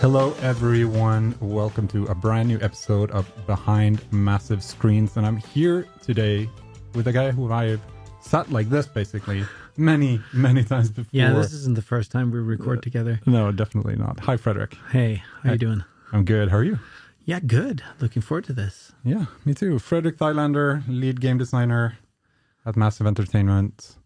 Hello, 0.00 0.34
everyone. 0.40 1.34
Welcome 1.40 1.86
to 1.88 2.06
a 2.06 2.14
brand 2.14 2.48
new 2.48 2.58
episode 2.60 3.10
of 3.10 3.30
Behind 3.46 4.00
Massive 4.12 4.62
Screens. 4.62 5.16
And 5.16 5.26
I'm 5.26 5.36
here 5.36 5.86
today 6.02 6.48
with 6.94 7.08
a 7.08 7.12
guy 7.12 7.30
who 7.30 7.52
I've 7.52 7.80
sat 8.20 8.50
like 8.50 8.70
this 8.70 8.86
basically 8.86 9.44
many, 9.76 10.20
many 10.32 10.64
times 10.64 10.90
before. 10.90 11.10
Yeah, 11.12 11.32
this 11.32 11.52
isn't 11.52 11.74
the 11.74 11.82
first 11.82 12.10
time 12.10 12.30
we 12.30 12.38
record 12.38 12.82
together. 12.82 13.20
Uh, 13.26 13.30
no, 13.30 13.52
definitely 13.52 13.96
not. 13.96 14.20
Hi, 14.20 14.36
Fredrik. 14.36 14.74
Hey, 14.90 15.22
how 15.42 15.52
you 15.52 15.58
doing? 15.58 15.84
I'm 16.12 16.24
good. 16.24 16.48
How 16.48 16.56
are 16.56 16.64
you? 16.64 16.78
Yeah, 17.24 17.40
good. 17.40 17.82
Looking 18.00 18.22
forward 18.22 18.44
to 18.44 18.52
this. 18.54 18.92
Yeah, 19.04 19.26
me 19.44 19.52
too. 19.52 19.78
Fredrik 19.78 20.16
Thylander, 20.16 20.82
lead 20.88 21.20
game 21.20 21.36
designer 21.38 21.98
at 22.64 22.76
Massive 22.76 23.06
Entertainment. 23.06 23.96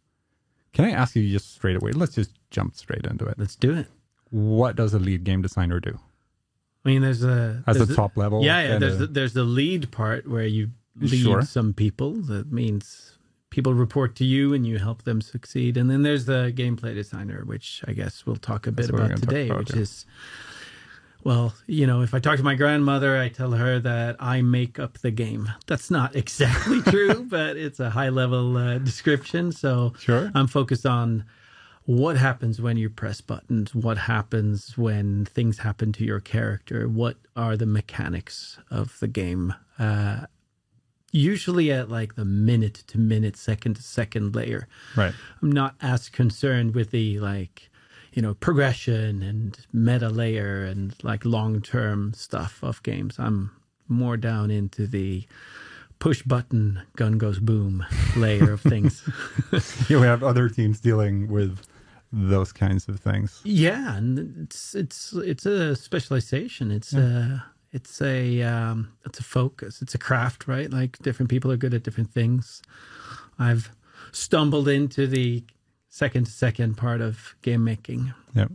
Can 0.73 0.85
I 0.87 0.91
ask 0.91 1.15
you 1.17 1.29
just 1.31 1.55
straight 1.55 1.77
away? 1.77 1.93
Let's 1.93 2.15
just 2.15 2.31
jump 2.51 2.77
straight 2.77 3.07
into 3.07 3.27
it. 3.27 3.39
Let's 3.39 3.57
do 3.57 3.75
it. 3.75 3.87
What 4.31 4.77
does 4.77 4.95
a 4.95 4.99
lead 4.99 5.25
game 5.25 5.43
designer 5.43 5.81
do? 5.81 5.99
I 6.85 6.89
mean, 6.89 7.03
there's 7.03 7.23
a 7.23 7.63
As 7.67 7.77
there's 7.77 7.91
a 7.91 7.95
top 7.95 8.17
level? 8.17 8.43
Yeah, 8.43 8.61
yeah. 8.63 8.69
kinda- 8.73 8.87
There's 8.87 8.99
the, 8.99 9.07
there's 9.07 9.33
the 9.35 9.45
lead 9.45 9.91
part 9.91 10.27
where 10.29 10.47
you 10.47 10.71
lead 10.99 11.23
Sure. 11.23 11.43
some 11.43 11.75
people. 11.75 12.15
That 12.15 12.51
means 12.51 13.19
people 13.51 13.75
report 13.75 14.17
to 14.17 14.25
you 14.25 14.55
and 14.55 14.67
you 14.67 14.79
help 14.79 15.03
them 15.03 15.21
succeed. 15.21 15.77
And 15.77 15.91
then 15.91 16.03
there's 16.03 16.25
the 16.25 16.53
gameplay 16.57 16.95
designer, 16.95 17.43
which 17.45 17.83
I 17.87 17.93
guess 17.93 18.25
we'll 18.25 18.37
talk 18.37 18.67
a 18.67 18.73
bit 18.73 18.87
That's 18.91 18.99
about 18.99 19.17
today, 19.21 19.47
about, 19.49 19.59
which 19.61 19.75
yeah. 19.75 19.83
is. 19.83 20.07
Well, 21.25 21.55
you 21.67 21.87
know, 21.87 22.03
if 22.03 22.15
I 22.15 22.19
talk 22.19 22.37
to 22.39 22.43
my 22.43 22.55
grandmother, 22.57 23.17
I 23.17 23.29
tell 23.29 23.53
her 23.53 23.79
that 23.79 24.17
I 24.19 24.43
make 24.43 24.79
up 24.79 24.99
the 24.99 25.11
game. 25.13 25.49
That's 25.67 25.91
not 25.91 26.17
exactly 26.23 26.83
true, 26.83 27.25
but 27.25 27.57
it's 27.57 27.79
a 27.81 27.91
high 27.91 28.09
level 28.09 28.57
uh, 28.57 28.79
description. 28.79 29.53
So 29.53 29.93
Sure. 29.99 30.31
I'm 30.35 30.47
focused 30.49 30.85
on 30.87 31.25
what 31.85 32.17
happens 32.17 32.61
when 32.61 32.77
you 32.77 32.89
press 32.89 33.21
buttons, 33.21 33.75
what 33.75 33.99
happens 33.99 34.77
when 34.79 35.25
things 35.25 35.59
happen 35.59 35.93
to 35.93 36.05
your 36.05 36.21
character, 36.21 36.89
what 36.89 37.17
are 37.37 37.57
the 37.57 37.67
mechanics 37.67 38.59
of 38.71 38.99
the 39.01 39.09
game. 39.09 39.55
Uh, 39.79 40.27
usually 41.13 41.71
at 41.73 41.89
like 41.91 42.15
the 42.15 42.25
minute 42.25 42.85
to 42.87 42.99
minute, 42.99 43.37
second 43.37 43.75
to 43.75 43.83
second 43.83 44.35
layer. 44.35 44.67
Right. 44.97 45.13
I'm 45.43 45.53
not 45.53 45.75
as 45.81 46.09
concerned 46.09 46.75
with 46.75 46.91
the 46.91 47.19
like, 47.21 47.69
you 48.13 48.23
know, 48.23 48.35
progression 48.35 49.23
and 49.23 49.59
meta 49.73 50.09
layer 50.09 50.65
and 50.65 50.95
like 51.03 51.25
long 51.25 51.61
term 51.63 52.13
stuff 52.15 52.63
of 52.63 52.83
games. 52.83 53.19
I'm 53.19 53.51
more 53.89 54.17
down 54.17 54.51
into 54.51 54.87
the 54.87 55.27
push 55.99 56.23
button, 56.23 56.83
gun 56.97 57.19
goes 57.19 57.39
boom 57.39 57.85
layer 58.17 58.53
of 58.53 58.61
things. 58.61 59.03
Yeah, 59.89 60.01
we 60.01 60.07
have 60.07 60.23
other 60.23 60.49
teams 60.49 60.81
dealing 60.81 61.29
with 61.29 61.59
those 62.13 62.53
kinds 62.53 62.89
of 62.89 63.01
things. 63.01 63.41
Yeah, 63.45 63.97
and 63.97 64.45
it's 64.45 64.75
it's 64.75 65.13
it's 65.13 65.47
a 65.47 65.75
specialization. 65.77 66.71
It's 66.71 66.93
a 66.93 67.45
it's 67.73 68.03
a 68.03 68.43
um, 68.43 68.93
it's 69.07 69.19
a 69.19 69.25
focus. 69.25 69.81
It's 69.81 69.95
a 69.95 69.99
craft, 69.99 70.47
right? 70.47 70.71
Like 70.71 70.99
different 70.99 71.31
people 71.31 71.51
are 71.51 71.57
good 71.57 71.73
at 71.73 71.83
different 71.83 72.13
things. 72.13 72.63
I've 73.39 73.71
stumbled 74.13 74.69
into 74.69 75.07
the 75.07 75.45
second 75.93 76.25
to 76.25 76.33
second 76.33 76.75
part 76.79 77.03
of 77.03 77.37
game 77.43 77.63
making. 77.65 78.15
Yeah. 78.35 78.47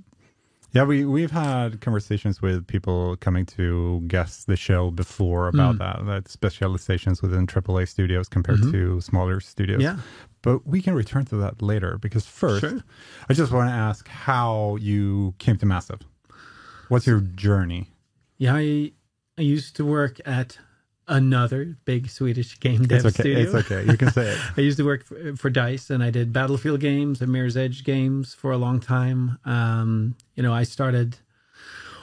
Yeah, 0.73 0.83
we, 0.83 1.05
we've 1.05 1.31
had 1.31 1.79
conversations 1.81 2.41
with 2.41 2.65
people 2.67 3.15
coming 3.17 3.45
to 3.57 4.01
guest 4.07 4.47
the 4.47 4.55
show 4.57 4.89
before 4.91 5.47
about 5.47 5.73
Hmm. 5.75 5.77
that, 5.77 6.05
that 6.05 6.27
specializations 6.29 7.21
within 7.21 7.45
AAA 7.47 7.87
studios 7.87 8.27
compared 8.27 8.61
to 8.63 8.99
smaller 9.01 9.39
studios. 9.39 9.81
Mm-hmm. 9.81 9.97
Yeah. 9.99 10.03
But 10.41 10.67
we 10.67 10.81
can 10.81 10.93
return 10.93 11.25
to 11.25 11.37
that 11.37 11.61
later 11.61 11.97
because 11.99 12.25
first, 12.25 12.61
Sure. 12.61 12.79
I 13.29 13.33
just 13.33 13.51
want 13.51 13.69
to 13.69 13.73
ask 13.73 14.07
how 14.07 14.75
you 14.81 15.35
came 15.37 15.57
to 15.57 15.65
Massive. 15.65 16.01
What's 16.89 17.05
your 17.07 17.21
journey? 17.21 17.91
Yeah, 18.37 18.55
I 18.55 18.91
I 19.37 19.41
used 19.43 19.75
to 19.77 19.85
work 19.85 20.19
at 20.25 20.57
another 21.07 21.77
big 21.85 22.09
Swedish 22.09 22.59
game 22.59 22.83
dev 22.83 23.05
It's 23.05 23.19
okay. 23.19 23.35
studio. 23.35 23.39
It's 23.39 23.53
okay. 23.71 23.91
You 23.91 23.97
can 23.97 24.11
say 24.11 24.29
it. 24.31 24.39
I 24.57 24.61
used 24.61 24.77
to 24.77 24.85
work 24.85 25.05
for, 25.05 25.35
for 25.35 25.49
Dice, 25.49 25.89
and 25.89 26.03
I 26.03 26.09
did 26.09 26.33
Battlefield 26.33 26.79
games 26.79 27.21
and 27.21 27.31
Mirror's 27.31 27.55
Edge 27.57 27.83
games 27.83 28.33
for 28.33 28.51
a 28.51 28.57
long 28.57 28.79
time. 28.79 29.39
Um, 29.45 30.15
you 30.35 30.43
know, 30.43 30.53
I 30.53 30.63
started 30.63 31.17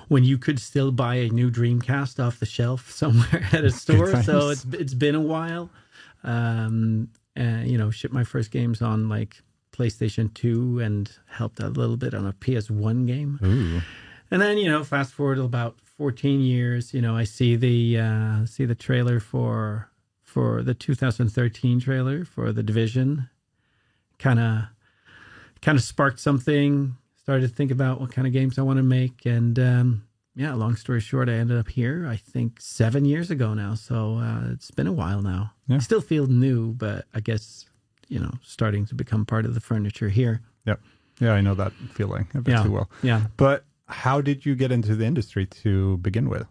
when 0.09 0.25
you 0.25 0.38
could 0.38 0.59
still 0.59 0.92
buy 0.92 1.16
a 1.16 1.28
new 1.28 1.50
Dreamcast 1.50 2.22
off 2.25 2.38
the 2.41 2.47
shelf 2.47 2.91
somewhere 3.03 3.47
at 3.53 3.65
a 3.65 3.70
store. 3.70 4.22
so 4.22 4.48
it's 4.48 4.65
it's 4.72 4.94
been 4.94 5.15
a 5.15 5.21
while. 5.21 5.71
Um, 6.22 7.09
and, 7.36 7.69
you 7.69 7.76
know, 7.76 7.91
shipped 7.91 8.15
my 8.15 8.25
first 8.25 8.50
games 8.50 8.81
on 8.81 9.09
like 9.09 9.42
PlayStation 9.72 10.32
Two 10.34 10.78
and 10.78 11.10
helped 11.26 11.60
a 11.60 11.69
little 11.69 11.97
bit 11.97 12.15
on 12.15 12.26
a 12.26 12.32
PS 12.32 12.71
One 12.71 13.06
game. 13.06 13.38
Ooh. 13.44 13.82
And 14.31 14.41
then 14.41 14.56
you 14.56 14.69
know, 14.71 14.82
fast 14.84 15.12
forward 15.12 15.38
about 15.38 15.76
14 15.99 16.41
years. 16.41 16.93
You 16.94 17.00
know, 17.03 17.16
I 17.16 17.25
see 17.25 17.56
the 17.56 17.99
uh, 17.99 18.47
see 18.47 18.65
the 18.65 18.75
trailer 18.75 19.21
for 19.21 19.91
for 20.22 20.62
the 20.62 20.75
2013 20.75 21.81
trailer 21.81 22.25
for 22.25 22.53
the 22.53 22.62
Division. 22.62 23.28
Kind 24.19 24.41
of 24.41 24.65
kind 25.62 25.77
of 25.78 25.84
sparked 25.84 26.21
something. 26.21 26.97
Started 27.16 27.49
to 27.49 27.54
think 27.54 27.71
about 27.71 28.00
what 28.00 28.12
kind 28.12 28.27
of 28.27 28.33
games 28.33 28.59
I 28.59 28.62
want 28.62 28.77
to 28.78 28.83
make, 28.83 29.25
and 29.25 29.59
um, 29.59 30.04
yeah. 30.34 30.53
Long 30.54 30.77
story 30.77 31.00
short, 31.00 31.28
I 31.28 31.33
ended 31.34 31.56
up 31.59 31.69
here. 31.69 32.06
I 32.09 32.16
think 32.16 32.60
seven 32.60 33.04
years 33.04 33.31
ago 33.31 33.54
now. 33.54 33.75
So 33.75 34.16
uh, 34.19 34.50
it's 34.53 34.71
been 34.71 34.87
a 34.87 34.93
while 34.93 35.22
now. 35.22 35.53
Yeah. 35.69 35.77
I 35.77 35.78
still 35.78 36.00
feel 36.03 36.27
new, 36.27 36.72
but 36.75 37.06
I 37.15 37.21
guess 37.21 37.66
you 38.09 38.19
know, 38.21 38.33
starting 38.43 38.84
to 38.87 38.94
become 38.94 39.25
part 39.25 39.47
of 39.47 39.54
the 39.54 39.60
furniture 39.60 40.10
here. 40.10 40.43
Yep. 40.66 40.81
Yeah, 41.21 41.33
I 41.33 41.41
know 41.41 41.54
that 41.54 41.72
feeling 41.94 42.27
a 42.34 42.41
bit 42.43 42.53
Yeah. 42.53 42.62
too 42.62 42.71
well. 42.72 42.91
Yeah. 43.03 43.22
But 43.38 43.65
how 43.87 44.21
did 44.21 44.47
you 44.47 44.55
get 44.55 44.72
into 44.72 44.95
the 44.95 45.05
industry 45.05 45.47
to 45.47 45.99
begin 45.99 46.28
with? 46.28 46.47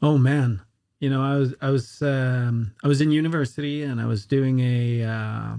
Oh 0.00 0.18
man, 0.18 0.60
you 1.00 1.10
know, 1.10 1.22
I 1.22 1.36
was 1.36 1.54
I 1.60 1.70
was 1.70 2.02
um, 2.02 2.72
I 2.82 2.88
was 2.88 3.00
in 3.00 3.10
university 3.10 3.82
and 3.82 4.00
I 4.00 4.06
was 4.06 4.26
doing 4.26 4.60
a 4.60 5.04
uh, 5.04 5.56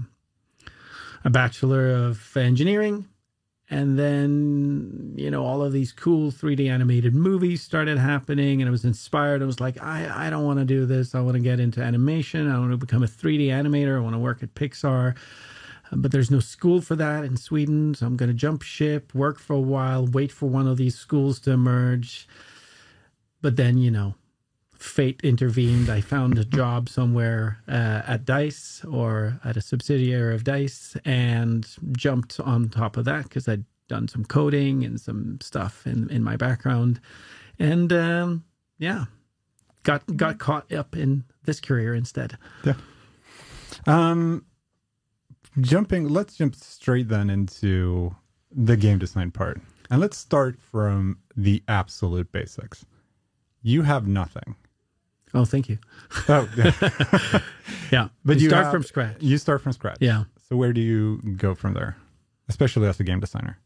a 1.24 1.30
bachelor 1.30 1.90
of 1.90 2.36
engineering, 2.36 3.06
and 3.70 3.98
then 3.98 5.14
you 5.16 5.30
know 5.30 5.44
all 5.44 5.62
of 5.62 5.72
these 5.72 5.92
cool 5.92 6.30
3D 6.30 6.70
animated 6.70 7.14
movies 7.14 7.62
started 7.62 7.98
happening, 7.98 8.62
and 8.62 8.68
I 8.68 8.70
was 8.70 8.84
inspired. 8.84 9.42
I 9.42 9.46
was 9.46 9.60
like, 9.60 9.82
I 9.82 10.26
I 10.26 10.30
don't 10.30 10.44
want 10.44 10.60
to 10.60 10.64
do 10.64 10.86
this. 10.86 11.14
I 11.14 11.20
want 11.20 11.34
to 11.34 11.42
get 11.42 11.60
into 11.60 11.82
animation. 11.82 12.50
I 12.50 12.58
want 12.58 12.70
to 12.72 12.76
become 12.78 13.02
a 13.02 13.06
3D 13.06 13.48
animator. 13.48 13.96
I 13.96 14.00
want 14.00 14.14
to 14.14 14.20
work 14.20 14.42
at 14.42 14.54
Pixar. 14.54 15.14
But 15.96 16.12
there's 16.12 16.30
no 16.30 16.40
school 16.40 16.80
for 16.80 16.96
that 16.96 17.24
in 17.24 17.36
Sweden, 17.36 17.94
so 17.94 18.06
I'm 18.06 18.16
going 18.16 18.28
to 18.28 18.34
jump 18.34 18.62
ship, 18.62 19.14
work 19.14 19.38
for 19.38 19.54
a 19.54 19.60
while, 19.60 20.06
wait 20.06 20.32
for 20.32 20.46
one 20.46 20.66
of 20.66 20.76
these 20.76 20.96
schools 20.96 21.40
to 21.40 21.52
emerge. 21.52 22.28
But 23.40 23.56
then, 23.56 23.78
you 23.78 23.90
know, 23.90 24.14
fate 24.84 25.20
intervened. 25.22 25.88
I 25.88 26.00
found 26.00 26.38
a 26.38 26.44
job 26.44 26.88
somewhere 26.88 27.58
uh, 27.68 28.02
at 28.06 28.24
Dice 28.24 28.84
or 28.84 29.40
at 29.44 29.56
a 29.56 29.60
subsidiary 29.60 30.34
of 30.34 30.44
Dice 30.44 30.96
and 31.04 31.66
jumped 31.92 32.38
on 32.40 32.68
top 32.68 32.96
of 32.96 33.04
that 33.06 33.24
because 33.24 33.48
I'd 33.48 33.64
done 33.88 34.08
some 34.08 34.24
coding 34.24 34.84
and 34.84 35.00
some 35.00 35.38
stuff 35.40 35.86
in, 35.86 36.10
in 36.10 36.22
my 36.22 36.36
background. 36.36 37.00
And 37.58 37.92
um, 37.92 38.44
yeah, 38.78 39.04
got 39.84 40.16
got 40.16 40.38
caught 40.38 40.72
up 40.72 40.96
in 40.96 41.24
this 41.44 41.60
career 41.60 41.94
instead. 41.94 42.36
Yeah. 42.64 42.74
Um, 43.86 44.44
jumping, 45.60 46.08
let's 46.08 46.36
jump 46.36 46.54
straight 46.56 47.08
then 47.08 47.30
into 47.30 48.14
the 48.50 48.76
game 48.76 48.98
design 48.98 49.30
part. 49.30 49.60
And 49.90 50.00
let's 50.00 50.16
start 50.16 50.58
from 50.58 51.18
the 51.36 51.62
absolute 51.68 52.30
basics. 52.32 52.84
You 53.62 53.82
have 53.82 54.06
nothing. 54.06 54.56
Oh, 55.34 55.44
thank 55.44 55.68
you. 55.68 55.78
Oh, 56.28 56.48
yeah. 56.56 57.40
Yeah, 57.90 58.08
But 58.24 58.36
You 58.38 58.44
you 58.44 58.48
start 58.50 58.64
have- 58.64 58.72
from 58.72 58.82
scratch. 58.82 59.16
you 59.20 59.38
start 59.38 59.60
from 59.62 59.72
scratch. 59.72 59.98
Yeah. 60.00 60.24
So 60.48 60.56
where 60.56 60.72
do 60.72 60.80
you 60.80 61.20
go 61.36 61.54
from 61.54 61.74
there? 61.74 61.96
Especially 62.48 62.86
as 62.86 63.00
a 63.00 63.04
game 63.04 63.20
designer. 63.20 63.58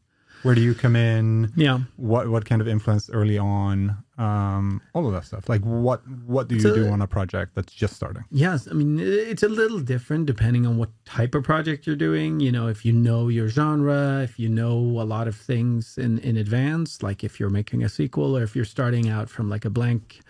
Where 0.43 0.55
do 0.55 0.61
you 0.61 0.73
come 0.73 0.95
in? 0.95 1.51
Yeah. 1.55 1.79
What 1.97 2.29
what 2.29 2.45
kind 2.45 2.61
of 2.61 2.67
influence 2.67 3.09
early 3.09 3.37
on? 3.37 3.97
Um, 4.17 4.81
all 4.93 5.05
of 5.07 5.13
that 5.13 5.25
stuff. 5.25 5.49
Like 5.49 5.61
what 5.61 6.01
what 6.25 6.47
do 6.47 6.55
you 6.55 6.61
do 6.61 6.87
on 6.89 7.01
a 7.01 7.07
project 7.07 7.55
that's 7.55 7.73
just 7.73 7.95
starting? 7.95 8.23
Yes, 8.31 8.67
I 8.69 8.73
mean 8.73 8.99
it's 8.99 9.43
a 9.43 9.49
little 9.49 9.79
different 9.79 10.25
depending 10.25 10.65
on 10.65 10.77
what 10.77 10.89
type 11.05 11.35
of 11.35 11.43
project 11.43 11.85
you're 11.85 11.95
doing. 11.95 12.39
You 12.39 12.51
know, 12.51 12.67
if 12.67 12.85
you 12.85 12.93
know 12.93 13.27
your 13.27 13.49
genre, 13.49 14.21
if 14.23 14.39
you 14.39 14.49
know 14.49 14.77
a 14.77 15.03
lot 15.03 15.27
of 15.27 15.35
things 15.35 15.97
in 15.97 16.19
in 16.19 16.37
advance, 16.37 17.03
like 17.03 17.23
if 17.23 17.39
you're 17.39 17.49
making 17.49 17.83
a 17.83 17.89
sequel 17.89 18.37
or 18.37 18.43
if 18.43 18.55
you're 18.55 18.65
starting 18.65 19.09
out 19.09 19.29
from 19.29 19.49
like 19.49 19.65
a 19.65 19.69
blank 19.69 20.21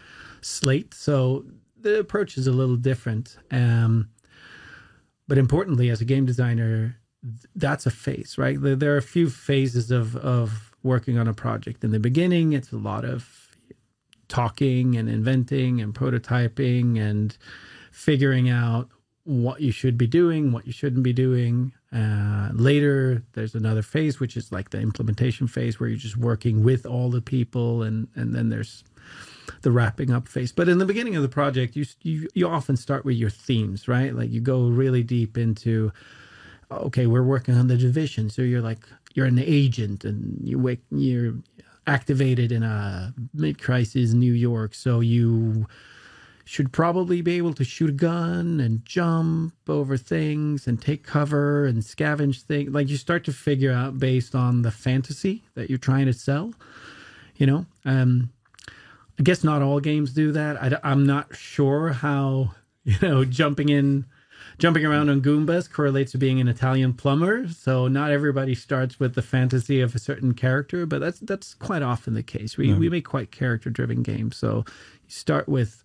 slate. 0.42 0.94
So 0.94 1.46
the 1.80 2.00
approach 2.00 2.38
is 2.38 2.48
a 2.48 2.52
little 2.52 2.76
different. 2.76 3.38
Um, 3.52 4.10
but 5.28 5.38
importantly, 5.38 5.90
as 5.90 6.02
a 6.02 6.06
game 6.06 6.26
designer, 6.26 6.98
that's 7.56 7.86
a 7.86 7.92
phase, 7.92 8.38
right? 8.38 8.58
There, 8.60 8.94
are 8.94 8.98
a 8.98 9.02
few 9.02 9.30
phases 9.30 9.92
of 9.92 10.16
of 10.18 10.72
working 10.84 11.18
on 11.18 11.28
a 11.28 11.34
project. 11.34 11.84
In 11.84 11.92
the 11.92 12.00
beginning, 12.00 12.54
it's 12.54 12.72
a 12.72 12.78
lot 12.78 13.04
of 13.04 13.50
talking 14.30 14.96
and 14.96 15.10
inventing 15.10 15.82
and 15.82 15.94
prototyping 15.94 17.00
and 17.00 17.38
figuring 17.92 18.50
out 18.50 18.90
what 19.24 19.62
you 19.62 19.72
should 19.72 19.98
be 19.98 20.08
doing, 20.08 20.52
what 20.52 20.66
you 20.66 20.72
shouldn't 20.72 21.04
be 21.04 21.14
doing. 21.14 21.74
Uh, 21.92 22.50
later, 22.54 23.24
there's 23.34 23.56
another 23.56 23.82
phase, 23.82 24.20
which 24.20 24.38
is 24.38 24.52
like 24.52 24.70
the 24.70 24.80
implementation 24.80 25.48
phase, 25.48 25.80
where 25.80 25.90
you're 25.90 25.98
just 25.98 26.18
working 26.18 26.64
with 26.64 26.86
all 26.86 27.10
the 27.10 27.22
people, 27.22 27.84
and 27.84 28.08
and 28.16 28.34
then 28.34 28.50
there's 28.50 28.84
the 29.62 29.72
wrapping 29.72 30.12
up 30.12 30.28
phase. 30.28 30.52
But 30.52 30.70
in 30.70 30.78
the 30.78 30.86
beginning 30.86 31.16
of 31.16 31.22
the 31.22 31.30
project, 31.30 31.76
you 31.76 31.86
you 32.02 32.28
you 32.34 32.48
often 32.48 32.78
start 32.78 33.06
with 33.06 33.18
your 33.18 33.30
themes, 33.30 33.88
right? 33.88 34.16
Like 34.16 34.32
you 34.32 34.42
go 34.42 34.68
really 34.68 35.04
deep 35.04 35.38
into, 35.38 35.92
okay, 36.72 37.08
we're 37.08 37.24
working 37.24 37.56
on 37.56 37.68
the 37.68 37.78
division, 37.78 38.30
so 38.30 38.42
you're 38.42 38.62
like 38.62 38.80
you're 39.14 39.26
an 39.26 39.40
agent, 39.40 40.04
and 40.04 40.40
you 40.48 40.60
wake 40.60 40.82
you're 40.92 41.36
activated 41.88 42.52
in 42.52 42.64
a 42.64 43.14
mid 43.34 43.62
crisis 43.62 44.14
New 44.14 44.34
York, 44.34 44.74
so 44.74 45.00
you 45.00 45.68
should 46.50 46.72
probably 46.72 47.22
be 47.22 47.38
able 47.38 47.54
to 47.54 47.64
shoot 47.64 47.92
a 47.92 47.94
gun 47.94 48.60
and 48.60 48.84
jump 48.84 49.54
over 49.68 49.96
things 49.98 50.66
and 50.66 50.82
take 50.82 51.04
cover 51.04 51.66
and 51.66 51.84
scavenge 51.84 52.42
things. 52.42 52.74
Like 52.74 52.90
you 52.90 52.98
start 52.98 53.24
to 53.26 53.32
figure 53.32 53.72
out 53.72 54.00
based 54.00 54.34
on 54.34 54.64
the 54.64 54.72
fantasy 54.72 55.44
that 55.54 55.70
you're 55.70 55.78
trying 55.78 56.08
to 56.08 56.14
sell, 56.14 56.54
you 57.36 57.46
know. 57.46 57.68
Um, 57.86 58.32
I 59.20 59.22
guess 59.22 59.44
not 59.44 59.62
all 59.62 59.80
games 59.80 60.12
do 60.14 60.32
that. 60.32 60.60
I, 60.60 60.80
I'm 60.84 61.06
not 61.06 61.36
sure 61.36 61.90
how 61.90 62.56
you 62.84 62.98
know 63.02 63.26
jumping 63.26 63.70
in, 63.70 64.06
jumping 64.58 64.86
around 64.86 65.10
on 65.10 65.22
Goombas 65.22 65.72
correlates 65.72 66.12
to 66.14 66.18
being 66.18 66.40
an 66.40 66.48
Italian 66.48 66.94
plumber. 66.94 67.48
So 67.50 67.88
not 67.88 68.12
everybody 68.12 68.56
starts 68.56 69.00
with 69.00 69.16
the 69.16 69.22
fantasy 69.22 69.82
of 69.82 69.96
a 69.96 70.00
certain 70.00 70.34
character, 70.34 70.86
but 70.86 71.00
that's 71.02 71.20
that's 71.20 71.54
quite 71.54 71.82
often 71.82 72.14
the 72.14 72.24
case. 72.24 72.58
We 72.58 72.74
we 72.74 72.90
make 72.90 73.06
quite 73.06 73.32
character 73.32 73.70
driven 73.70 74.04
games. 74.04 74.38
So 74.38 74.64
you 74.68 75.10
start 75.10 75.48
with 75.48 75.84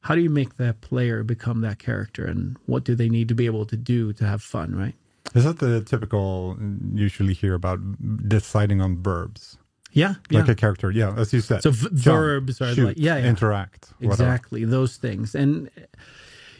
how 0.00 0.14
do 0.14 0.20
you 0.20 0.30
make 0.30 0.56
that 0.56 0.80
player 0.82 1.24
become 1.24 1.62
that 1.62 1.78
character 1.78 2.24
and 2.24 2.56
what 2.66 2.84
do 2.84 2.94
they 2.94 3.08
need 3.08 3.28
to 3.28 3.34
be 3.34 3.46
able 3.46 3.66
to 3.66 3.76
do 3.76 4.12
to 4.12 4.24
have 4.24 4.40
fun, 4.42 4.74
right? 4.74 4.94
Is 5.34 5.42
that 5.44 5.58
the 5.58 5.80
typical 5.82 6.56
usually 6.94 7.34
hear 7.34 7.54
about 7.54 7.80
deciding 8.28 8.80
on 8.80 9.02
verbs? 9.02 9.58
Yeah, 9.92 10.14
Like 10.30 10.46
yeah. 10.46 10.52
a 10.52 10.54
character, 10.54 10.90
yeah, 10.90 11.14
as 11.16 11.32
you 11.32 11.40
said. 11.40 11.62
So 11.62 11.70
v- 11.70 11.88
verbs 11.90 12.60
are 12.60 12.74
shoot, 12.74 12.86
like 12.86 12.96
yeah, 12.98 13.16
yeah. 13.16 13.28
interact, 13.28 13.88
whatever. 13.98 14.12
exactly 14.12 14.64
those 14.64 14.98
things 14.98 15.34
and 15.34 15.70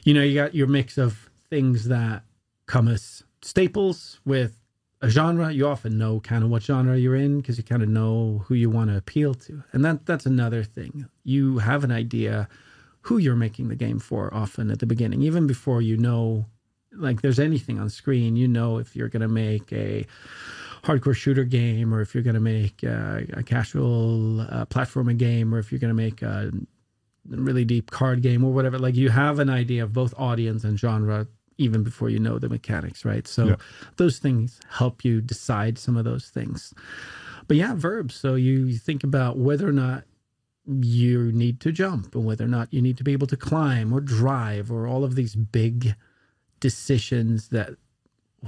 you 0.06 0.14
know 0.14 0.22
you 0.22 0.36
got 0.36 0.54
your 0.54 0.68
mix 0.68 0.96
of 0.98 1.28
things 1.50 1.88
that 1.88 2.22
come 2.66 2.86
as 2.86 3.24
staples 3.42 4.20
with 4.24 4.62
a 5.02 5.10
genre. 5.10 5.50
You 5.50 5.66
often 5.66 5.98
know 5.98 6.20
kind 6.20 6.44
of 6.44 6.48
what 6.48 6.62
genre 6.62 6.96
you're 6.96 7.16
in 7.16 7.38
because 7.38 7.58
you 7.58 7.64
kind 7.64 7.82
of 7.82 7.88
know 7.88 8.44
who 8.46 8.54
you 8.54 8.70
want 8.70 8.90
to 8.90 8.96
appeal 8.96 9.34
to. 9.34 9.64
And 9.72 9.84
that 9.84 10.06
that's 10.06 10.24
another 10.24 10.62
thing. 10.62 11.06
You 11.24 11.58
have 11.58 11.82
an 11.82 11.90
idea 11.90 12.48
who 13.00 13.18
you're 13.18 13.34
making 13.34 13.66
the 13.66 13.74
game 13.74 13.98
for 13.98 14.32
often 14.32 14.70
at 14.70 14.78
the 14.78 14.86
beginning 14.86 15.22
even 15.22 15.46
before 15.46 15.82
you 15.82 15.96
know 15.96 16.46
like 16.92 17.22
there's 17.22 17.40
anything 17.40 17.80
on 17.80 17.90
screen. 17.90 18.36
You 18.36 18.46
know 18.46 18.78
if 18.78 18.94
you're 18.94 19.08
going 19.08 19.22
to 19.22 19.28
make 19.28 19.72
a 19.72 20.06
hardcore 20.84 21.16
shooter 21.16 21.42
game 21.42 21.92
or 21.92 22.00
if 22.00 22.14
you're 22.14 22.22
going 22.22 22.34
to 22.34 22.40
make 22.40 22.84
a 22.84 23.42
casual 23.44 24.42
uh, 24.42 24.66
platforming 24.66 25.18
game 25.18 25.52
or 25.52 25.58
if 25.58 25.72
you're 25.72 25.80
going 25.80 25.94
to 25.94 26.00
make 26.00 26.22
a 26.22 26.52
really 27.30 27.64
deep 27.64 27.90
card 27.90 28.22
game 28.22 28.44
or 28.44 28.52
whatever 28.52 28.78
like 28.78 28.94
you 28.94 29.10
have 29.10 29.38
an 29.38 29.50
idea 29.50 29.82
of 29.82 29.92
both 29.92 30.14
audience 30.18 30.64
and 30.64 30.78
genre 30.78 31.26
even 31.58 31.82
before 31.82 32.10
you 32.10 32.18
know 32.18 32.38
the 32.38 32.48
mechanics 32.48 33.04
right? 33.04 33.26
So 33.26 33.46
Yeah. 33.48 33.56
those 33.96 34.18
things 34.18 34.60
help 34.70 35.04
you 35.04 35.20
decide 35.20 35.78
some 35.78 35.96
of 35.96 36.04
those 36.04 36.28
things. 36.28 36.74
But 37.48 37.56
yeah 37.56 37.74
verbs. 37.74 38.14
So 38.14 38.34
you 38.34 38.76
think 38.76 39.02
about 39.04 39.38
whether 39.38 39.66
or 39.68 39.72
not 39.72 40.04
you 40.66 41.30
need 41.32 41.60
to 41.60 41.70
jump 41.72 42.14
and 42.14 42.24
whether 42.24 42.44
or 42.44 42.48
not 42.48 42.72
you 42.74 42.82
need 42.82 42.96
to 42.98 43.04
be 43.04 43.12
able 43.12 43.28
to 43.28 43.36
climb 43.36 43.92
or 43.92 44.00
drive 44.00 44.70
or 44.70 44.86
all 44.86 45.04
of 45.04 45.14
these 45.14 45.34
big 45.34 45.94
decisions 46.60 47.48
that 47.50 47.74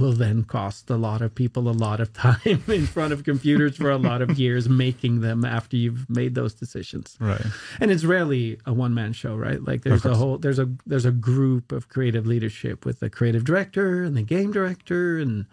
will 0.01 0.13
then 0.13 0.45
cost 0.45 0.91
a 0.91 0.97
lot 0.97 1.21
of 1.23 1.35
people 1.35 1.69
a 1.69 1.73
lot 1.73 2.01
of 2.01 2.13
time 2.13 2.41
in 2.69 2.87
front 2.87 3.13
of 3.13 3.25
computers 3.25 3.77
for 3.77 3.91
a 3.91 3.97
lot 3.99 4.23
of 4.23 4.39
years 4.39 4.69
making 4.69 5.21
them 5.21 5.45
after 5.45 5.77
you've 5.77 6.09
made 6.09 6.35
those 6.35 6.55
decisions 6.55 7.17
Right. 7.21 7.45
and 7.81 7.91
it's 7.91 8.05
rarely 8.05 8.59
a 8.67 8.73
one 8.73 8.95
man 8.95 9.13
show, 9.13 9.35
right? 9.37 9.63
Like 9.63 9.83
there's 9.83 10.05
a 10.05 10.15
whole 10.15 10.39
there's 10.39 10.59
a 10.59 10.69
there's 10.87 11.05
a 11.05 11.11
group 11.13 11.73
of 11.73 11.89
creative 11.89 12.27
leadership 12.27 12.85
with 12.85 13.01
the 13.01 13.11
creative 13.11 13.45
director 13.45 14.03
and 14.03 14.17
the 14.17 14.23
game 14.23 14.53
director 14.53 15.19
and 15.19 15.47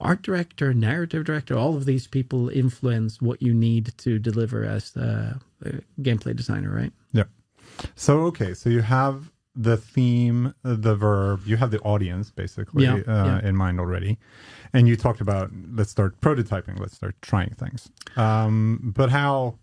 art 0.00 0.22
director, 0.22 0.74
narrative 0.74 1.24
director. 1.24 1.56
All 1.56 1.76
of 1.76 1.84
these 1.84 2.06
people 2.06 2.48
influence 2.48 3.22
what 3.22 3.40
you 3.40 3.54
need 3.54 3.92
to 3.98 4.18
deliver 4.18 4.64
as 4.64 4.94
a, 4.96 5.38
a 5.64 5.70
gameplay 6.02 6.34
designer, 6.34 6.74
right? 6.74 6.92
Yeah. 7.12 7.24
So 7.94 8.22
okay, 8.26 8.54
so 8.54 8.70
you 8.70 8.82
have 8.82 9.30
the 9.56 9.76
theme, 9.76 10.54
the 10.62 10.94
verb, 10.96 11.42
you 11.46 11.56
have 11.56 11.70
the 11.70 11.78
audience 11.80 12.30
basically 12.30 12.84
Yeah, 12.84 12.94
uh, 13.06 13.24
yeah. 13.40 13.48
in 13.48 13.56
mind 13.56 13.78
already, 13.78 14.18
and 14.72 14.88
you 14.88 14.96
talked 14.96 15.20
about 15.20 15.50
let's 15.72 15.90
start 15.90 16.20
prototyping, 16.20 16.78
let's 16.80 16.94
start 16.96 17.14
trying 17.22 17.50
things. 17.54 17.88
Um, 18.16 18.92
but 18.96 19.10
how? 19.10 19.58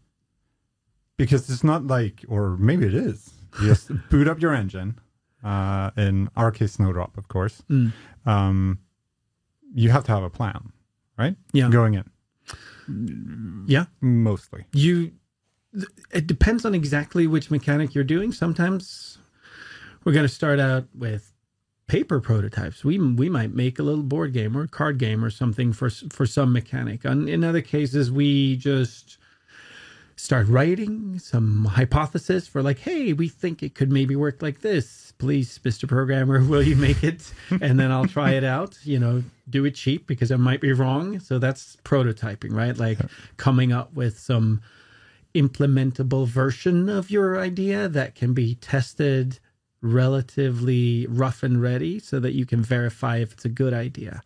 Because 1.17 1.49
it's 1.49 1.63
not 1.63 1.85
like, 1.87 2.23
or 2.27 2.57
maybe 2.57 2.85
it 2.85 2.93
is. 2.95 3.31
You 3.59 3.67
just 3.67 3.91
boot 4.09 4.27
up 4.27 4.41
your 4.41 4.53
engine. 4.53 4.97
Uh, 5.43 5.89
in 5.97 6.29
our 6.35 6.51
case, 6.51 6.73
Snowdrop, 6.73 7.17
of 7.17 7.27
course. 7.27 7.63
Mm. 7.69 7.91
Um, 8.25 8.79
you 9.73 9.89
have 9.89 10.03
to 10.05 10.11
have 10.11 10.23
a 10.23 10.29
plan, 10.29 10.71
right? 11.17 11.35
Yeah. 11.51 11.69
Going 11.69 11.95
in 11.95 13.65
Yeah. 13.67 13.85
mostly. 14.01 14.65
You 14.73 15.11
it 16.11 16.27
depends 16.27 16.65
on 16.65 16.75
exactly 16.75 17.27
which 17.27 17.49
mechanic 17.49 17.95
you're 17.95 18.03
doing. 18.03 18.31
Sometimes 18.33 19.17
we're 20.03 20.13
going 20.13 20.27
to 20.27 20.33
start 20.33 20.59
out 20.59 20.85
with 20.93 21.33
paper 21.87 22.21
prototypes. 22.21 22.85
We 22.85 22.97
we 22.97 23.29
might 23.29 23.53
make 23.53 23.77
a 23.77 23.83
little 23.83 24.03
board 24.03 24.33
game 24.33 24.55
or 24.55 24.63
a 24.63 24.67
card 24.67 24.97
game 24.97 25.25
or 25.25 25.29
something 25.29 25.73
for 25.73 25.89
for 25.89 26.25
some 26.25 26.53
mechanic. 26.53 27.03
And 27.03 27.27
in 27.27 27.43
other 27.43 27.61
cases, 27.61 28.11
we 28.11 28.55
just 28.55 29.17
start 30.15 30.47
writing 30.47 31.17
some 31.17 31.65
hypothesis 31.65 32.47
for 32.47 32.61
like, 32.61 32.79
hey, 32.79 33.11
we 33.11 33.27
think 33.27 33.63
it 33.63 33.73
could 33.73 33.91
maybe 33.91 34.15
work 34.15 34.41
like 34.41 34.61
this. 34.61 35.11
Please, 35.17 35.59
Mr. 35.59 35.87
Programmer, 35.87 36.43
will 36.47 36.61
you 36.61 36.75
make 36.75 37.03
it? 37.03 37.33
And 37.59 37.79
then 37.79 37.91
I'll 37.91 38.05
try 38.05 38.31
it 38.31 38.43
out. 38.43 38.77
You 38.83 38.99
know, 38.99 39.23
do 39.49 39.65
it 39.65 39.75
cheap 39.75 40.07
because 40.07 40.31
I 40.31 40.35
might 40.35 40.61
be 40.61 40.73
wrong. 40.73 41.19
So 41.19 41.39
that's 41.39 41.75
prototyping, 41.83 42.53
right? 42.53 42.77
Like 42.77 42.99
coming 43.37 43.73
up 43.73 43.93
with 43.93 44.19
some 44.19 44.61
implementable 45.33 46.27
version 46.27 46.87
of 46.87 47.09
your 47.09 47.39
idea 47.39 47.87
that 47.89 48.15
can 48.15 48.33
be 48.33 48.55
tested 48.55 49.39
relatively 49.81 51.07
rough 51.07 51.43
and 51.43 51.61
ready 51.61 51.99
so 51.99 52.19
that 52.19 52.33
you 52.33 52.45
can 52.45 52.61
verify 52.61 53.17
if 53.17 53.33
it's 53.33 53.45
a 53.45 53.49
good 53.49 53.73
idea. 53.73 54.21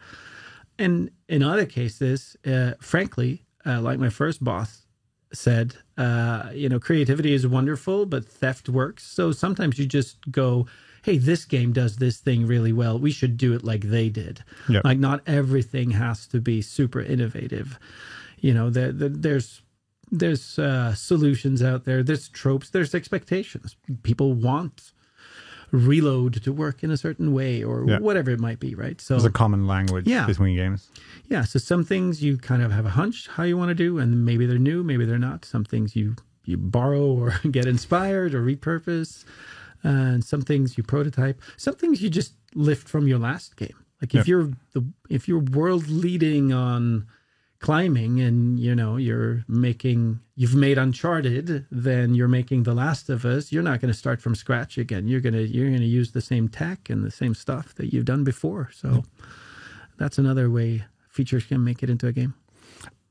And 0.77 1.09
in 1.29 1.43
other 1.43 1.65
cases, 1.65 2.35
uh, 2.45 2.73
frankly, 2.81 3.45
uh, 3.65 3.81
like 3.81 3.99
my 3.99 4.09
first 4.09 4.43
boss 4.43 4.85
said, 5.33 5.75
uh, 5.97 6.49
you 6.53 6.69
know, 6.69 6.79
creativity 6.79 7.33
is 7.33 7.47
wonderful, 7.47 8.05
but 8.05 8.25
theft 8.25 8.69
works. 8.69 9.03
So 9.03 9.31
sometimes 9.31 9.79
you 9.79 9.85
just 9.85 10.17
go, 10.31 10.67
hey, 11.03 11.17
this 11.17 11.45
game 11.45 11.71
does 11.71 11.97
this 11.97 12.17
thing 12.17 12.45
really 12.45 12.73
well. 12.73 12.99
We 12.99 13.11
should 13.11 13.37
do 13.37 13.53
it 13.53 13.63
like 13.63 13.83
they 13.83 14.09
did. 14.09 14.43
Yeah. 14.67 14.81
Like, 14.83 14.99
not 14.99 15.21
everything 15.27 15.91
has 15.91 16.27
to 16.27 16.41
be 16.41 16.61
super 16.61 17.01
innovative. 17.01 17.79
You 18.39 18.53
know, 18.53 18.69
there, 18.69 18.91
there, 18.91 19.09
there's 19.09 19.61
there's 20.11 20.59
uh, 20.59 20.93
solutions 20.93 21.63
out 21.63 21.85
there. 21.85 22.03
There's 22.03 22.29
tropes. 22.29 22.69
There's 22.69 22.93
expectations. 22.93 23.75
People 24.03 24.33
want 24.33 24.91
reload 25.75 26.41
to 26.43 26.51
work 26.53 26.83
in 26.83 26.91
a 26.91 26.97
certain 26.97 27.33
way 27.33 27.63
or 27.63 27.85
Yeah. 27.87 27.99
whatever 27.99 28.31
it 28.31 28.39
might 28.39 28.59
be, 28.59 28.73
right? 28.75 28.99
So 29.01 29.15
it's 29.15 29.25
a 29.25 29.29
common 29.29 29.67
language 29.67 30.07
Yeah. 30.07 30.25
between 30.25 30.55
games. 30.55 30.89
yeah, 31.27 31.43
so 31.43 31.59
some 31.59 31.83
things 31.83 32.23
you 32.23 32.37
kind 32.37 32.61
of 32.61 32.71
have 32.71 32.85
a 32.85 32.91
hunch 32.91 33.27
how 33.27 33.43
you 33.43 33.57
want 33.57 33.69
to 33.69 33.75
do, 33.75 33.97
and 33.99 34.25
maybe 34.25 34.45
they're 34.45 34.57
new, 34.59 34.83
maybe 34.83 35.05
they're 35.05 35.19
not. 35.19 35.45
Some 35.45 35.63
things 35.65 35.95
you 35.95 36.15
you 36.47 36.57
borrow 36.57 37.05
or 37.05 37.39
get 37.51 37.65
inspired 37.65 38.33
or 38.35 38.41
repurpose, 38.43 39.25
and 39.83 40.23
some 40.23 40.41
things 40.41 40.77
you 40.77 40.83
prototype. 40.83 41.41
Some 41.57 41.75
things 41.75 42.01
you 42.01 42.09
just 42.09 42.33
lift 42.53 42.87
from 42.87 43.07
your 43.07 43.17
last 43.19 43.55
game. 43.57 43.73
Like 44.01 44.13
if 44.13 44.27
Yeah. 44.27 44.31
you're 44.37 44.51
the 44.73 44.85
if 45.09 45.27
you're 45.27 45.39
world 45.39 45.87
leading 45.87 46.53
on 46.53 47.05
climbing 47.59 48.19
and 48.19 48.59
you 48.59 48.75
know 48.75 48.97
you're 48.97 49.43
making 49.47 50.19
you've 50.35 50.53
made 50.55 50.77
uncharted 50.77 51.65
then 51.71 52.13
you're 52.13 52.27
making 52.27 52.63
the 52.63 52.73
last 52.73 53.09
of 53.09 53.25
us. 53.25 53.51
You're 53.51 53.63
not 53.63 53.79
going 53.81 53.91
to 53.91 53.97
start 53.97 54.21
from 54.21 54.35
scratch 54.35 54.77
again. 54.77 55.07
You're 55.07 55.21
going 55.21 55.33
to 55.33 55.47
you're 55.47 55.69
going 55.69 55.79
to 55.79 55.85
use 55.85 56.11
the 56.11 56.21
same 56.21 56.47
tech 56.49 56.89
and 56.89 57.03
the 57.03 57.11
same 57.11 57.33
stuff 57.33 57.73
that 57.75 57.91
you've 57.93 58.05
done 58.05 58.23
before. 58.23 58.69
So 58.73 59.03
that's 59.97 60.17
another 60.17 60.49
way 60.49 60.83
features 61.09 61.45
can 61.45 61.63
make 61.63 61.81
it 61.81 61.89
into 61.89 62.07
a 62.07 62.11
game. 62.11 62.33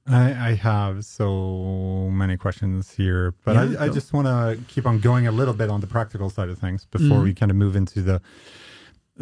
I, 0.07 0.51
I 0.51 0.55
have 0.57 1.07
so 1.07 2.11
many 2.13 2.37
questions 2.37 2.93
here, 2.95 3.35
but 3.47 3.55
Yeah, 3.57 3.81
I, 3.81 3.85
I 3.87 3.89
just 3.89 4.13
want 4.13 4.27
to 4.27 4.63
keep 4.69 4.85
on 4.87 5.01
going 5.01 5.27
a 5.27 5.33
little 5.33 5.55
bit 5.55 5.71
on 5.71 5.81
the 5.81 5.87
practical 5.87 6.29
side 6.29 6.51
of 6.51 6.59
things 6.59 6.85
before 6.85 7.21
Mm. 7.21 7.25
we 7.25 7.33
kind 7.33 7.51
of 7.51 7.57
move 7.57 7.75
into 7.75 8.03
the 8.03 8.21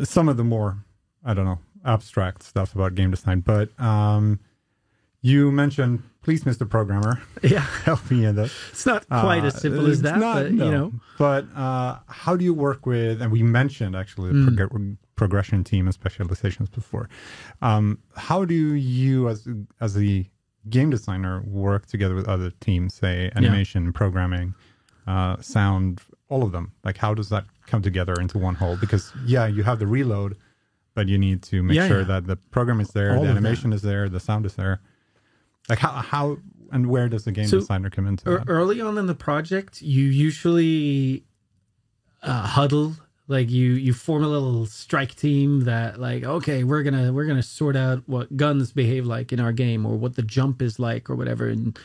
some 0.04 0.28
of 0.28 0.36
the 0.36 0.42
more 0.44 0.84
I 1.24 1.34
don't 1.34 1.44
know 1.44 1.60
abstract 1.84 2.42
stuff 2.42 2.74
about 2.74 2.96
game 2.96 3.12
design. 3.12 3.40
But 3.40 3.68
um, 3.80 4.40
you 5.22 5.50
mentioned, 5.52 6.02
please, 6.22 6.44
Mr. 6.44 6.68
Programmer, 6.68 7.20
yeah 7.42 7.60
help 7.84 8.10
me 8.10 8.24
in 8.24 8.34
this. 8.36 8.52
it's 8.70 8.84
not 8.86 9.06
quite 9.08 9.44
as 9.44 9.54
Uh, 9.56 9.60
simple 9.60 9.86
as 9.86 10.02
that 10.02 10.18
not, 10.18 10.34
but 10.42 10.52
no. 10.52 10.64
you 10.64 10.70
know 10.70 10.92
But 11.18 11.46
uh, 11.56 11.98
how 12.08 12.36
do 12.36 12.44
you 12.44 12.52
work 12.54 12.84
with? 12.86 13.22
And 13.22 13.30
we 13.32 13.42
mentioned 13.42 13.94
actually 13.96 14.30
the 14.32 14.50
Mm. 14.50 14.56
prog- 14.68 14.96
progression 15.14 15.62
team 15.64 15.86
and 15.86 15.94
specializations 15.94 16.68
before. 16.68 17.08
Um, 17.60 17.98
how 18.16 18.44
do 18.44 18.54
you, 18.54 19.28
as 19.28 19.46
as 19.80 19.96
a 19.96 20.28
game 20.68 20.90
designer, 20.90 21.42
work 21.42 21.86
together 21.86 22.14
with 22.14 22.28
other 22.28 22.50
teams, 22.60 22.94
say 22.94 23.30
animation, 23.36 23.92
programming, 23.92 24.54
uh, 25.06 25.36
sound, 25.40 26.00
all 26.28 26.42
of 26.42 26.50
them? 26.52 26.72
Like, 26.84 26.96
how 26.98 27.14
does 27.14 27.28
that 27.28 27.44
come 27.66 27.82
together 27.82 28.14
into 28.20 28.38
one 28.38 28.56
whole? 28.56 28.76
Because 28.76 29.12
yeah, 29.26 29.46
you 29.46 29.62
have 29.62 29.78
the 29.78 29.86
reload, 29.86 30.36
but 30.94 31.06
you 31.08 31.18
need 31.18 31.42
to 31.44 31.62
make 31.62 31.76
Yeah, 31.76 31.86
sure 31.88 32.00
yeah. 32.00 32.06
that 32.12 32.26
the 32.26 32.36
program 32.50 32.80
is 32.80 32.88
there, 32.90 33.16
All 33.16 33.22
the 33.22 33.30
animation 33.30 33.72
is 33.72 33.82
there, 33.82 34.08
the 34.08 34.20
sound 34.20 34.44
is 34.46 34.54
there. 34.54 34.80
Like 35.68 35.78
how 35.78 35.90
how 35.90 36.38
and 36.72 36.86
where 36.88 37.08
does 37.08 37.24
the 37.24 37.32
game 37.32 37.46
So, 37.46 37.58
designer 37.58 37.90
come 37.90 38.06
into 38.06 38.24
that? 38.24 38.44
early 38.48 38.80
on 38.80 38.96
in 38.98 39.06
the 39.06 39.14
project, 39.14 39.82
you 39.82 40.04
usually 40.06 41.24
uh, 42.22 42.46
huddle. 42.46 42.94
Like 43.28 43.50
you, 43.50 43.70
you 43.74 43.94
form 43.94 44.24
a 44.24 44.28
little 44.28 44.66
strike 44.66 45.14
team 45.14 45.60
that, 45.60 45.98
like, 45.98 46.24
okay, 46.24 46.64
we're 46.64 46.82
gonna 46.82 47.12
we're 47.12 47.24
gonna 47.24 47.42
sort 47.42 47.76
out 47.76 48.02
what 48.06 48.36
guns 48.36 48.72
behave 48.72 49.06
like 49.06 49.32
in 49.32 49.40
our 49.40 49.52
game, 49.52 49.86
or 49.86 49.96
what 49.96 50.16
the 50.16 50.22
jump 50.22 50.60
is 50.60 50.78
like, 50.78 51.08
or 51.08 51.14
whatever. 51.14 51.48
And 51.48 51.78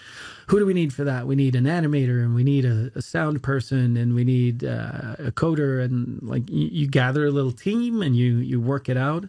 who 0.48 0.58
do 0.60 0.66
we 0.66 0.74
need 0.74 0.92
for 0.92 1.04
that? 1.06 1.26
We 1.28 1.36
need 1.36 1.56
an 1.56 1.64
animator, 1.66 2.24
and 2.24 2.34
we 2.36 2.44
need 2.44 2.66
a, 2.66 2.92
a 2.96 3.02
sound 3.02 3.44
person, 3.44 3.96
and 3.96 4.14
we 4.16 4.24
need 4.26 4.66
uh, 4.66 5.16
a 5.20 5.32
coder, 5.32 5.86
and 5.86 6.22
like 6.24 6.50
you, 6.50 6.68
you 6.70 6.88
gather 6.88 7.26
a 7.28 7.32
little 7.32 7.54
team 7.54 8.02
and 8.02 8.16
you 8.16 8.38
you 8.38 8.60
work 8.60 8.90
it 8.90 8.98
out. 8.98 9.26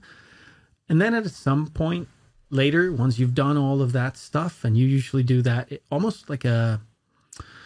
And 0.89 1.01
then 1.01 1.15
at 1.15 1.31
some 1.31 1.67
point 1.69 2.09
later, 2.51 2.93
once 2.93 3.19
you've 3.19 3.35
done 3.35 3.57
all 3.57 3.81
of 3.83 3.93
that 3.93 4.17
stuff, 4.17 4.65
and 4.65 4.77
you 4.77 4.87
usually 4.87 5.23
do 5.23 5.43
that 5.43 5.71
it- 5.73 5.83
almost 5.91 6.29
like 6.31 6.45
a 6.45 6.81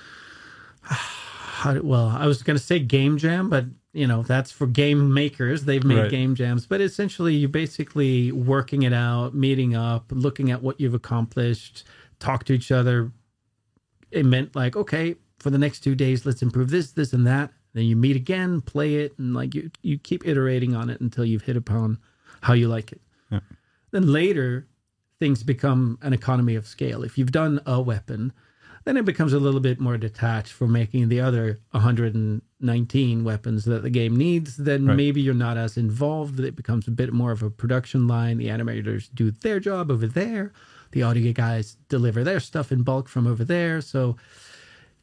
how 0.83 1.75
do- 1.75 1.83
well, 1.83 2.09
I 2.09 2.27
was 2.27 2.43
going 2.43 2.57
to 2.57 2.62
say 2.62 2.79
game 2.79 3.19
jam, 3.19 3.49
but 3.49 3.67
you 3.93 4.07
know 4.07 4.23
that's 4.23 4.51
for 4.51 4.67
game 4.67 5.12
makers. 5.12 5.65
They've 5.65 5.85
made 5.85 5.99
Right. 5.99 6.11
game 6.11 6.35
jams, 6.35 6.67
but 6.67 6.81
essentially 6.81 7.35
you're 7.35 7.49
basically 7.49 8.33
working 8.33 8.83
it 8.83 8.93
out, 8.93 9.35
meeting 9.35 9.75
up, 9.77 10.07
looking 10.11 10.51
at 10.51 10.62
what 10.62 10.81
you've 10.81 10.95
accomplished, 10.95 11.85
talk 12.19 12.45
to 12.45 12.53
each 12.53 12.73
other. 12.73 13.12
It 14.11 14.27
meant 14.27 14.55
like, 14.57 14.77
okay, 14.77 15.17
for 15.39 15.51
the 15.51 15.59
next 15.59 15.81
two 15.81 15.95
days, 15.95 16.25
let's 16.27 16.43
improve 16.43 16.71
this, 16.71 16.93
this, 16.93 17.12
and 17.12 17.27
that. 17.27 17.51
Then 17.75 17.85
you 17.85 17.97
meet 17.97 18.17
again, 18.17 18.61
play 18.61 18.97
it, 18.97 19.19
and 19.19 19.33
like 19.35 19.55
you 19.55 19.71
you 19.83 19.99
keep 19.99 20.27
iterating 20.27 20.75
on 20.75 20.91
it 20.91 21.01
until 21.01 21.25
you've 21.25 21.43
hit 21.43 21.57
upon 21.57 21.99
how 22.43 22.53
you 22.55 22.69
like 22.69 22.93
it. 22.93 23.01
Yeah. 23.31 23.41
Then 23.93 24.12
later, 24.12 24.67
things 25.23 25.45
become 25.45 25.97
an 26.02 26.12
economy 26.12 26.57
of 26.57 26.67
scale. 26.67 27.05
If 27.05 27.17
you've 27.17 27.31
done 27.31 27.61
a 27.64 27.81
weapon, 27.81 28.33
then 28.83 28.97
it 28.97 29.05
becomes 29.05 29.33
a 29.33 29.38
little 29.38 29.61
bit 29.61 29.79
more 29.79 29.97
detached 29.97 30.50
from 30.52 30.73
making 30.73 31.11
the 31.11 31.21
other 31.21 31.61
119 31.71 33.23
weapons 33.23 33.64
that 33.67 33.85
the 33.85 33.91
game 33.91 34.17
needs. 34.17 34.57
Then 34.57 34.85
Right. 34.85 34.97
maybe 34.97 35.21
you're 35.21 35.33
not 35.33 35.57
as 35.57 35.76
involved. 35.76 36.41
It 36.41 36.57
becomes 36.57 36.88
a 36.88 36.91
bit 36.91 37.12
more 37.12 37.31
of 37.31 37.41
a 37.41 37.50
production 37.50 38.09
line. 38.09 38.38
The 38.38 38.49
animators 38.49 39.11
do 39.14 39.31
their 39.31 39.61
job 39.61 39.93
over 39.93 40.09
there. 40.09 40.52
The 40.91 41.05
audio 41.05 41.33
guys 41.33 41.76
deliver 41.88 42.25
their 42.25 42.41
stuff 42.41 42.73
in 42.73 42.83
bulk 42.83 43.07
from 43.09 43.29
over 43.29 43.45
there. 43.45 43.81
So, 43.81 44.17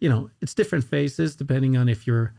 you 0.01 0.09
know, 0.09 0.29
it's 0.41 0.53
different 0.53 0.83
phases 0.83 1.37
depending 1.37 1.77
on 1.77 1.87
if 1.87 2.05
you're 2.05 2.33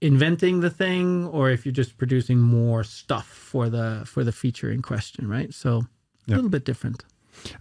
inventing 0.00 0.58
the 0.58 0.70
thing 0.70 1.26
or 1.28 1.50
if 1.50 1.64
you're 1.64 1.72
just 1.72 1.98
producing 1.98 2.40
more 2.40 2.82
stuff 2.82 3.28
for 3.28 3.70
the 3.70 4.02
for 4.04 4.24
the 4.24 4.32
feature 4.32 4.72
in 4.72 4.82
question, 4.82 5.28
right? 5.28 5.54
So, 5.54 5.86
a 6.26 6.30
Yeah. 6.30 6.36
little 6.36 6.50
bit 6.50 6.64
different. 6.64 7.04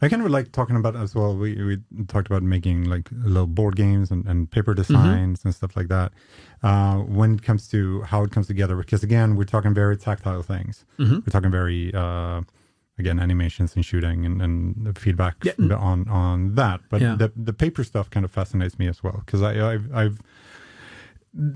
I 0.02 0.08
kind 0.08 0.22
of 0.24 0.30
like 0.32 0.52
talking 0.54 0.78
about 0.78 0.96
as 0.96 1.14
well. 1.14 1.36
We 1.36 1.62
we 1.64 1.78
talked 2.08 2.28
about 2.28 2.44
making 2.44 2.86
like 2.86 3.10
little 3.12 3.46
board 3.48 3.76
games 3.76 4.10
and, 4.12 4.26
and 4.26 4.50
paper 4.50 4.74
Mm-hmm. 4.74 4.82
designs 4.94 5.44
and 5.46 5.54
stuff 5.54 5.76
like 5.76 5.90
that. 5.90 6.12
Uh, 6.64 7.00
when 7.20 7.36
it 7.36 7.44
comes 7.44 7.68
to 7.70 8.02
how 8.04 8.24
it 8.24 8.32
comes 8.32 8.48
together, 8.48 8.76
because 8.78 9.04
again, 9.04 9.36
we're 9.36 9.44
talking 9.56 9.74
very 9.74 9.98
tactile 9.98 10.44
things. 10.44 10.86
Mhm. 10.98 11.18
We're 11.26 11.32
talking 11.32 11.52
very 11.52 11.94
uh, 11.94 12.42
again 12.98 13.20
animations 13.20 13.76
and 13.76 13.84
shooting 13.86 14.26
and, 14.26 14.42
and 14.42 14.86
the 14.88 15.00
feedback 15.00 15.36
Yeah. 15.44 15.76
on 15.76 16.08
on 16.08 16.56
that. 16.56 16.80
But 16.90 17.02
Yeah. 17.02 17.16
the 17.18 17.32
the 17.36 17.54
paper 17.54 17.84
stuff 17.84 18.10
kind 18.10 18.24
of 18.26 18.32
fascinates 18.32 18.80
me 18.80 18.88
as 18.88 19.04
well 19.04 19.22
because 19.26 19.42
I 19.42 19.74
I've, 19.74 19.88
I've 19.94 20.18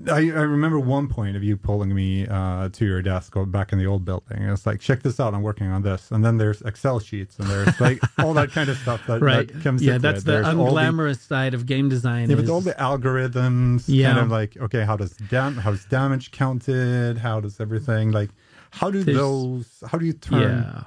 I, 0.08 0.18
I 0.18 0.42
remember 0.44 0.78
one 0.78 1.08
point 1.08 1.38
of 1.38 1.44
you 1.44 1.56
pulling 1.56 1.96
me 1.96 2.28
uh, 2.28 2.68
to 2.68 2.86
your 2.86 3.02
desk 3.02 3.34
back 3.48 3.72
in 3.72 3.80
the 3.80 3.86
old 3.86 4.04
building. 4.04 4.42
It's 4.44 4.66
like, 4.66 4.82
check 4.82 5.04
this 5.04 5.22
out, 5.22 5.34
I'm 5.34 5.42
working 5.42 5.68
on 5.68 5.84
this. 5.84 6.12
And 6.12 6.24
then 6.26 6.36
there's 6.38 6.62
Excel 6.64 7.00
sheets 7.00 7.40
and 7.40 7.48
there's 7.50 7.80
like 7.80 8.00
all 8.20 8.34
that 8.34 8.52
kind 8.52 8.70
of 8.70 8.78
stuff 8.78 9.02
that, 9.08 9.22
Right. 9.22 9.48
that 9.48 9.64
comes 9.64 9.82
yeah, 9.82 9.98
that's 9.98 10.20
it. 10.22 10.26
the 10.26 10.32
There's 10.34 10.48
unglamorous 10.48 11.20
side 11.26 11.54
of 11.54 11.66
game 11.66 11.88
design. 11.88 12.30
yeah, 12.30 12.36
is, 12.36 12.42
but 12.44 12.52
all 12.52 12.60
the 12.60 12.74
algorithms, 12.74 13.86
Yeah. 13.88 14.10
kind 14.12 14.26
of 14.26 14.32
like, 14.32 14.58
okay, 14.58 14.84
how 14.84 14.98
does 14.98 15.12
dam- 15.12 15.56
how's 15.56 15.86
damage 15.86 16.32
counted? 16.32 17.18
How 17.18 17.40
does 17.40 17.62
everything 17.62 18.12
like? 18.12 18.32
How 18.72 18.92
do 18.92 19.02
There's- 19.04 19.18
those? 19.18 19.84
How 19.88 19.98
do 19.98 20.06
you 20.06 20.14
turn 20.14 20.42
yeah. 20.42 20.84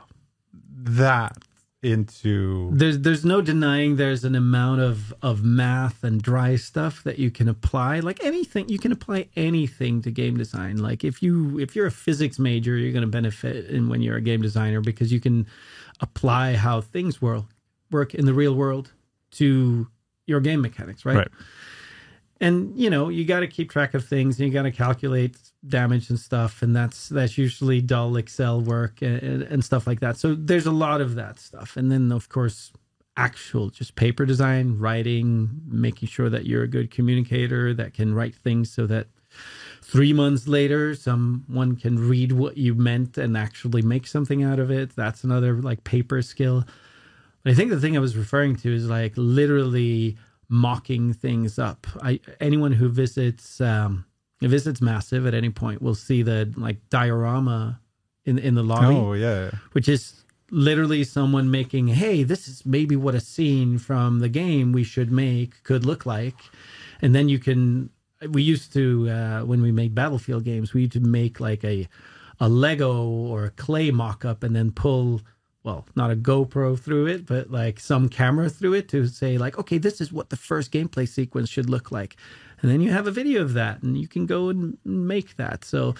that 0.77 1.39
into? 1.83 2.71
There's 2.73 3.01
there's 3.01 3.25
no 3.25 3.41
denying 3.41 3.97
there's 3.97 4.25
an 4.25 4.35
amount 4.35 4.81
of 4.81 5.13
of 5.23 5.43
math 5.43 6.05
and 6.05 6.23
dry 6.23 6.57
stuff 6.57 7.03
that 7.05 7.19
you 7.19 7.31
can 7.31 7.49
apply. 7.49 8.01
Like 8.01 8.23
anything, 8.25 8.69
you 8.69 8.79
can 8.79 8.93
apply 8.93 9.29
anything 9.37 10.03
to 10.03 10.11
game 10.11 10.37
design. 10.37 10.79
Like 10.79 11.05
if 11.05 11.23
you 11.23 11.59
if 11.59 11.75
you're 11.75 11.87
a 11.87 11.93
physics 11.93 12.39
major, 12.39 12.77
you're 12.77 12.93
going 12.93 13.03
to 13.03 13.09
benefit 13.09 13.67
in 13.67 13.89
when 13.89 14.01
you're 14.01 14.17
a 14.17 14.23
game 14.23 14.43
designer 14.43 14.81
because 14.81 15.13
you 15.13 15.21
can 15.21 15.47
apply 16.01 16.55
how 16.55 16.81
things 16.81 17.21
work 17.21 17.45
work 17.91 18.15
in 18.15 18.27
the 18.27 18.35
real 18.35 18.55
world 18.55 18.93
to 19.33 19.87
your 20.27 20.41
game 20.41 20.61
mechanics, 20.61 21.05
right? 21.05 21.17
Right. 21.17 21.29
And 22.43 22.77
you 22.77 22.91
know 22.91 23.09
you 23.09 23.25
got 23.25 23.41
to 23.41 23.47
keep 23.47 23.71
track 23.71 23.95
of 23.95 24.05
things 24.05 24.39
and 24.39 24.49
you 24.49 24.53
got 24.53 24.65
to 24.65 24.73
calculate 24.73 25.37
damage 25.67 26.11
and 26.11 26.19
stuff 26.19 26.61
and 26.61 26.75
that's 26.75 27.09
that's 27.09 27.39
usually 27.39 27.81
dull 27.81 28.17
excel 28.17 28.61
work 28.61 29.01
and, 29.01 29.43
and 29.43 29.65
stuff 29.65 29.87
like 29.87 30.01
that. 30.01 30.19
So 30.19 30.35
there's 30.35 30.67
a 30.67 30.73
lot 30.73 31.01
of 31.01 31.15
that 31.15 31.39
stuff. 31.39 31.77
And 31.77 31.91
then 31.91 32.13
of 32.13 32.29
course 32.29 32.73
actual 33.17 33.71
just 33.71 33.95
paper 33.95 34.27
design 34.27 34.79
writing 34.79 35.51
making 35.67 36.09
sure 36.09 36.29
that 36.31 36.47
you're 36.47 36.63
a 36.63 36.69
good 36.69 36.91
communicator 36.91 37.75
that 37.75 37.95
can 37.95 38.15
write 38.15 38.35
things 38.35 38.73
so 38.73 38.87
that 38.87 39.07
three 39.83 40.13
months 40.13 40.49
later 40.49 40.95
someone 40.97 41.77
can 41.77 42.09
read 42.09 42.33
what 42.33 42.57
you 42.57 42.75
meant 42.75 43.17
and 43.19 43.37
actually 43.37 43.83
make 43.83 44.07
something 44.07 44.43
out 44.43 44.59
of 44.59 44.71
it. 44.71 44.97
That's 44.97 45.23
another 45.23 45.55
like 45.63 45.85
paper 45.85 46.21
skill. 46.23 46.65
I 47.45 47.55
think 47.55 47.71
the 47.71 47.81
thing 47.81 47.97
I 47.97 48.01
was 48.01 48.17
referring 48.17 48.57
to 48.57 48.75
is 48.75 48.89
like 48.89 49.13
literally 49.17 50.17
mocking 50.53 51.15
things 51.15 51.59
up. 51.59 51.87
I 52.03 52.21
anyone 52.41 52.73
who 52.73 52.89
visits 52.89 53.61
um, 53.61 54.05
visits 54.41 54.81
Massive 54.81 55.27
at 55.27 55.35
any 55.35 55.51
point 55.51 55.81
will 55.83 55.95
see 55.95 56.23
the 56.23 56.53
like 56.57 56.89
diorama 56.91 57.81
in 58.25 58.39
in 58.39 58.55
the 58.55 58.63
lobby, 58.63 58.95
Oh 58.95 59.15
yeah, 59.15 59.51
which 59.73 59.89
is 59.89 60.25
literally 60.51 61.03
someone 61.03 61.51
making, 61.51 61.89
hey, 61.89 62.23
this 62.23 62.47
is 62.47 62.67
maybe 62.67 62.95
what 62.95 63.15
a 63.15 63.21
scene 63.21 63.79
from 63.79 64.19
the 64.19 64.29
game 64.29 64.73
we 64.73 64.85
should 64.85 65.11
make 65.11 65.63
could 65.65 65.87
look 65.87 66.05
like, 66.07 66.37
and 67.01 67.15
then 67.15 67.29
you 67.29 67.39
can. 67.39 67.91
We 68.29 68.43
used 68.43 68.73
to 68.75 69.09
uh, 69.11 69.41
when 69.41 69.63
we 69.63 69.73
made 69.73 69.97
Battlefield 69.97 70.45
games, 70.45 70.75
we 70.75 70.83
used 70.83 70.93
to 70.93 71.01
make 71.01 71.41
like 71.41 71.65
a 71.65 71.89
a 72.39 72.49
Lego 72.49 73.05
or 73.05 73.47
a 73.47 73.51
clay 73.51 73.91
mock 73.91 74.25
up 74.25 74.43
and 74.43 74.55
then 74.55 74.71
pull 74.71 75.23
well, 75.65 75.87
not 75.95 76.11
a 76.11 76.17
GoPro 76.17 76.79
through 76.79 77.07
it, 77.07 77.27
but 77.27 77.51
like 77.51 77.79
some 77.79 78.09
camera 78.09 78.49
through 78.49 78.75
it 78.75 78.89
to 78.89 79.07
say, 79.07 79.39
like, 79.39 79.59
okay, 79.59 79.79
this 79.79 80.01
is 80.01 80.13
what 80.13 80.31
the 80.31 80.37
first 80.37 80.73
gameplay 80.73 81.09
sequence 81.09 81.49
should 81.49 81.71
look 81.71 81.93
like. 81.93 82.17
And 82.61 82.71
then 82.71 82.81
you 82.81 82.91
have 82.91 83.07
a 83.07 83.13
video 83.13 83.43
of 83.43 83.55
that 83.55 83.83
and 83.83 83.97
you 83.97 84.09
can 84.09 84.27
go 84.27 84.49
and 84.49 84.77
make 84.85 85.37
that. 85.37 85.65
So 85.65 85.95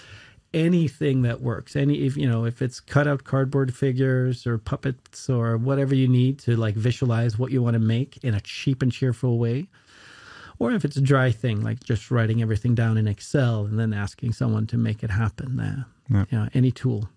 anything 0.53 1.21
that 1.23 1.41
works, 1.41 1.75
any, 1.75 2.05
if 2.05 2.17
you 2.17 2.29
know, 2.29 2.45
if 2.45 2.61
it's 2.61 2.79
cut 2.79 3.07
out 3.07 3.23
cardboard 3.23 3.73
figures 3.73 4.45
or 4.45 4.57
puppets 4.57 5.29
or 5.29 5.57
whatever 5.57 5.95
you 5.95 6.07
need 6.07 6.39
to 6.39 6.55
like 6.55 6.75
visualize 6.75 7.39
what 7.39 7.51
you 7.51 7.61
want 7.63 7.75
to 7.75 7.79
make 7.79 8.17
in 8.23 8.33
a 8.33 8.41
cheap 8.41 8.81
and 8.81 8.91
cheerful 8.91 9.39
way. 9.39 9.67
Or 10.59 10.71
if 10.71 10.85
it's 10.85 10.97
a 10.97 11.01
dry 11.01 11.31
thing, 11.31 11.61
like 11.61 11.83
just 11.83 12.11
writing 12.11 12.41
everything 12.41 12.75
down 12.75 12.97
in 12.97 13.07
Excel 13.07 13.65
and 13.65 13.79
then 13.79 13.93
asking 13.93 14.33
someone 14.33 14.67
to 14.67 14.77
make 14.77 15.03
it 15.03 15.09
happen. 15.09 15.59
Uh, 15.59 15.83
Yeah. 16.09 16.25
yeah, 16.31 16.49
any 16.53 16.71
tool. 16.71 17.09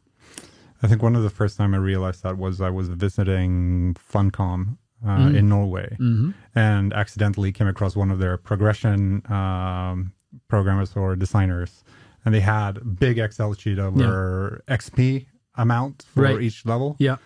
I 0.82 0.86
think 0.88 1.02
one 1.02 1.16
of 1.16 1.22
the 1.22 1.30
first 1.30 1.56
time 1.56 1.74
I 1.74 1.78
realized 1.78 2.22
that 2.22 2.36
was 2.38 2.60
I 2.60 2.70
was 2.70 2.88
visiting 2.88 3.94
Funcom 4.12 4.76
uh, 5.04 5.08
Mm. 5.28 5.36
in 5.38 5.48
Norway 5.48 5.94
hmm 5.98 6.30
and 6.54 6.92
accidentally 6.94 7.52
came 7.52 7.66
across 7.68 7.94
one 7.96 8.10
of 8.10 8.18
their 8.18 8.36
progression 8.38 9.22
um, 9.30 10.12
programmers 10.48 10.96
or 10.96 11.14
designers, 11.16 11.84
and 12.24 12.34
they 12.34 12.40
had 12.40 12.98
big 12.98 13.18
Excel 13.18 13.52
sheet 13.54 13.78
over 13.78 14.62
XP 14.68 15.26
amount 15.56 16.04
for 16.14 16.22
Right. 16.22 16.40
each 16.42 16.64
level. 16.64 16.96
Yeah. 16.98 17.16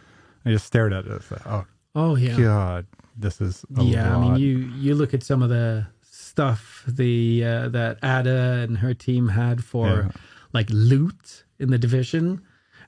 I 0.44 0.50
just 0.50 0.66
stared 0.66 0.92
at 0.92 1.06
it. 1.06 1.22
Like, 1.30 1.46
oh 1.46 1.64
Oh, 1.94 2.14
yeah. 2.16 2.36
god, 2.36 2.86
this 3.16 3.40
is 3.40 3.64
a 3.76 3.82
yeah, 3.84 4.16
lot. 4.16 4.16
I 4.16 4.20
mean, 4.30 4.36
you 4.42 4.58
you 4.84 4.94
look 4.94 5.12
at 5.14 5.22
some 5.22 5.42
of 5.42 5.48
the 5.48 5.86
stuff 6.02 6.84
the 6.86 7.44
uh, 7.44 7.68
that 7.70 7.98
Ada 8.02 8.64
and 8.68 8.78
her 8.78 8.94
team 8.94 9.28
had 9.28 9.62
for 9.64 9.86
Yeah. 9.88 10.08
like 10.52 10.68
loot 10.70 11.44
in 11.58 11.70
the 11.70 11.78
division, 11.78 12.40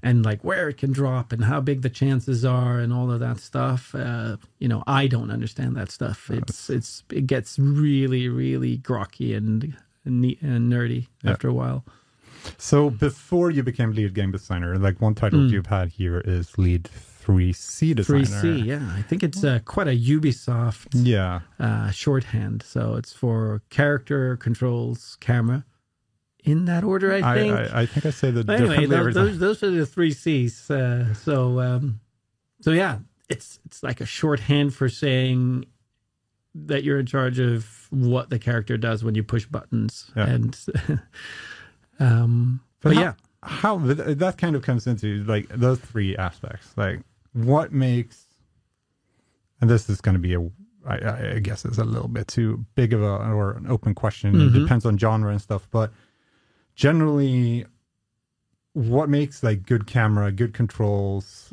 and 0.02 0.24
like 0.24 0.42
where 0.42 0.68
it 0.68 0.78
can 0.78 0.92
drop 0.92 1.32
and 1.32 1.44
how 1.44 1.60
big 1.60 1.82
the 1.82 1.90
chances 1.90 2.44
are 2.44 2.78
and 2.80 2.92
all 2.92 3.10
of 3.10 3.20
that 3.20 3.38
stuff. 3.38 3.94
Uh, 3.94 4.36
you 4.58 4.68
know, 4.68 4.82
I 4.86 5.06
don't 5.06 5.30
understand 5.30 5.76
that 5.76 5.90
stuff. 5.90 6.30
It's 6.30 6.68
it's 6.70 7.04
it 7.10 7.26
gets 7.26 7.58
really 7.58 8.28
really 8.28 8.78
grokky 8.78 9.36
and 9.36 9.74
and, 10.04 10.24
and 10.42 10.72
nerdy 10.72 11.06
Yeah. 11.22 11.30
after 11.32 11.48
a 11.48 11.52
while. 11.52 11.84
So 12.58 12.90
before 12.90 13.52
you 13.52 13.62
became 13.62 13.92
lead 13.92 14.14
game 14.14 14.32
designer, 14.32 14.76
like 14.76 15.00
one 15.00 15.14
title 15.14 15.38
Mm. 15.40 15.50
you've 15.50 15.66
had 15.66 15.88
here 15.90 16.20
is 16.24 16.58
lead 16.58 16.88
3C 17.24 17.94
designer. 17.94 18.24
3C, 18.24 18.64
yeah. 18.64 18.92
I 18.98 19.02
think 19.02 19.22
it's 19.22 19.44
uh, 19.44 19.60
quite 19.64 19.86
a 19.86 19.96
Ubisoft 19.96 20.88
Yeah. 20.92 21.40
uh, 21.60 21.92
shorthand. 21.92 22.64
So 22.66 22.96
it's 22.96 23.12
for 23.12 23.62
character 23.70 24.36
controls, 24.36 25.16
camera, 25.20 25.64
in 26.44 26.64
that 26.64 26.82
order, 26.84 27.12
I 27.12 27.32
I, 27.32 27.34
think. 27.34 27.54
I, 27.54 27.82
I 27.82 27.86
think 27.86 28.06
I 28.06 28.10
say 28.10 28.30
the 28.30 28.44
But 28.44 28.60
anyway, 28.60 28.86
those, 28.86 29.14
those 29.14 29.38
those 29.38 29.62
are 29.62 29.70
the 29.70 29.86
three 29.86 30.12
C's. 30.12 30.70
Uh, 30.70 31.14
so 31.14 31.60
um, 31.60 32.00
so 32.60 32.72
yeah, 32.72 32.98
it's 33.28 33.60
it's 33.64 33.82
like 33.82 34.00
a 34.00 34.06
shorthand 34.06 34.74
for 34.74 34.88
saying 34.88 35.66
that 36.54 36.84
you're 36.84 36.98
in 36.98 37.06
charge 37.06 37.38
of 37.38 37.86
what 37.90 38.28
the 38.30 38.38
character 38.38 38.76
does 38.76 39.02
when 39.04 39.14
you 39.14 39.22
push 39.22 39.46
buttons. 39.46 40.10
Yeah. 40.16 40.26
And 40.26 40.58
um, 41.98 42.60
but, 42.80 42.94
how, 42.94 43.00
yeah, 43.00 43.12
how 43.42 43.78
that 43.78 44.36
kind 44.38 44.56
of 44.56 44.62
comes 44.62 44.86
into 44.86 45.24
like 45.24 45.48
those 45.48 45.78
three 45.78 46.16
aspects. 46.16 46.72
Like 46.76 47.00
what 47.32 47.72
makes, 47.72 48.24
and 49.60 49.70
this 49.70 49.88
is 49.88 50.00
going 50.00 50.14
to 50.14 50.18
be 50.20 50.34
a, 50.34 50.40
I, 50.86 51.34
I 51.34 51.38
guess 51.38 51.64
it's 51.64 51.78
a 51.78 51.84
little 51.84 52.08
bit 52.08 52.28
too 52.28 52.64
big 52.74 52.92
of 52.92 53.02
a 53.02 53.06
or 53.06 53.52
an 53.52 53.66
open 53.68 53.94
question. 53.94 54.34
It 54.34 54.52
Mhm. 54.52 54.62
depends 54.62 54.84
on 54.84 54.98
genre 54.98 55.30
and 55.30 55.40
stuff, 55.40 55.68
but 55.70 55.92
generally, 56.74 57.66
what 58.74 59.08
makes 59.08 59.42
like 59.42 59.66
good 59.66 59.86
camera, 59.86 60.32
good 60.32 60.54
controls? 60.54 61.52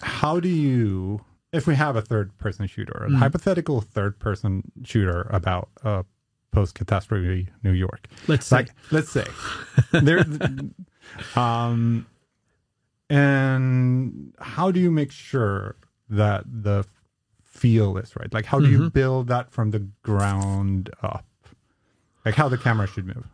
How 0.00 0.40
do 0.40 0.48
you, 0.48 1.24
if 1.52 1.66
we 1.66 1.74
have 1.76 1.96
a 1.96 2.02
third 2.02 2.36
person 2.38 2.66
shooter, 2.66 3.04
a 3.04 3.10
Mm. 3.10 3.18
hypothetical 3.18 3.80
third 3.80 4.18
person 4.18 4.70
shooter 4.84 5.26
about 5.30 5.68
uh, 5.84 6.02
post 6.50 6.74
catastrophe 6.74 7.48
New 7.62 7.72
York, 7.72 8.08
let's 8.26 8.46
say 8.46 8.56
like 8.56 8.70
let's 8.90 9.10
say 9.10 9.24
there 9.92 10.24
um 11.36 12.06
and 13.10 14.32
how 14.40 14.70
do 14.70 14.80
you 14.80 14.90
make 14.90 15.10
sure 15.12 15.76
that 16.08 16.44
the 16.46 16.84
feel 17.42 17.96
is 17.98 18.14
right 18.16 18.32
like 18.32 18.44
how 18.46 18.58
do 18.60 18.68
you 18.68 18.78
Mhm. 18.80 18.92
build 18.92 19.28
that 19.28 19.50
from 19.50 19.70
the 19.70 19.80
ground 20.02 20.90
up 21.02 21.26
like 22.24 22.34
how 22.34 22.48
the 22.48 22.58
camera 22.58 22.86
should 22.86 23.06
move 23.06 23.26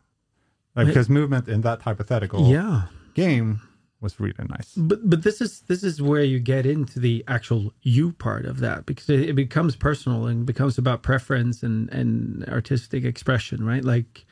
like 0.79 0.87
because 0.89 1.09
movement 1.09 1.49
in 1.49 1.61
that 1.63 1.83
hypothetical 1.83 2.49
yeah. 2.49 2.83
game 3.15 3.61
was 4.01 4.21
really 4.21 4.35
nice 4.49 4.75
But 4.77 5.11
but 5.11 5.23
this 5.25 5.41
is 5.41 5.63
this 5.63 5.83
is 5.83 6.01
where 6.01 6.23
you 6.23 6.39
get 6.39 6.67
into 6.67 7.01
the 7.01 7.25
actual 7.27 7.73
you 7.83 8.13
part 8.13 8.47
of 8.47 8.61
that 8.61 8.87
because 8.87 9.11
it, 9.11 9.31
it 9.31 9.33
becomes 9.35 9.75
personal 9.75 10.27
and 10.27 10.47
becomes 10.47 10.79
about 10.79 11.03
preference 11.03 11.63
and 11.63 11.89
and 11.91 12.45
artistic 12.49 13.05
expression, 13.05 13.65
right? 13.65 13.85
Like 13.85 14.25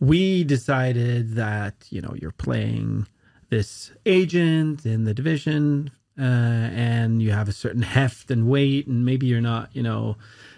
we 0.00 0.44
decided 0.44 1.34
that 1.34 1.74
you 1.90 2.00
know 2.00 2.14
you're 2.20 2.32
playing 2.32 3.06
this 3.50 3.92
agent 4.06 4.86
in 4.86 5.04
the 5.04 5.14
division 5.14 5.90
uh, 6.18 6.22
and 6.22 7.22
you 7.22 7.32
have 7.32 7.48
a 7.48 7.52
certain 7.52 7.82
heft 7.96 8.30
and 8.30 8.48
weight 8.48 8.86
and 8.86 9.04
maybe 9.04 9.26
you're 9.26 9.40
not 9.40 9.68
you 9.74 9.82
know 9.82 10.16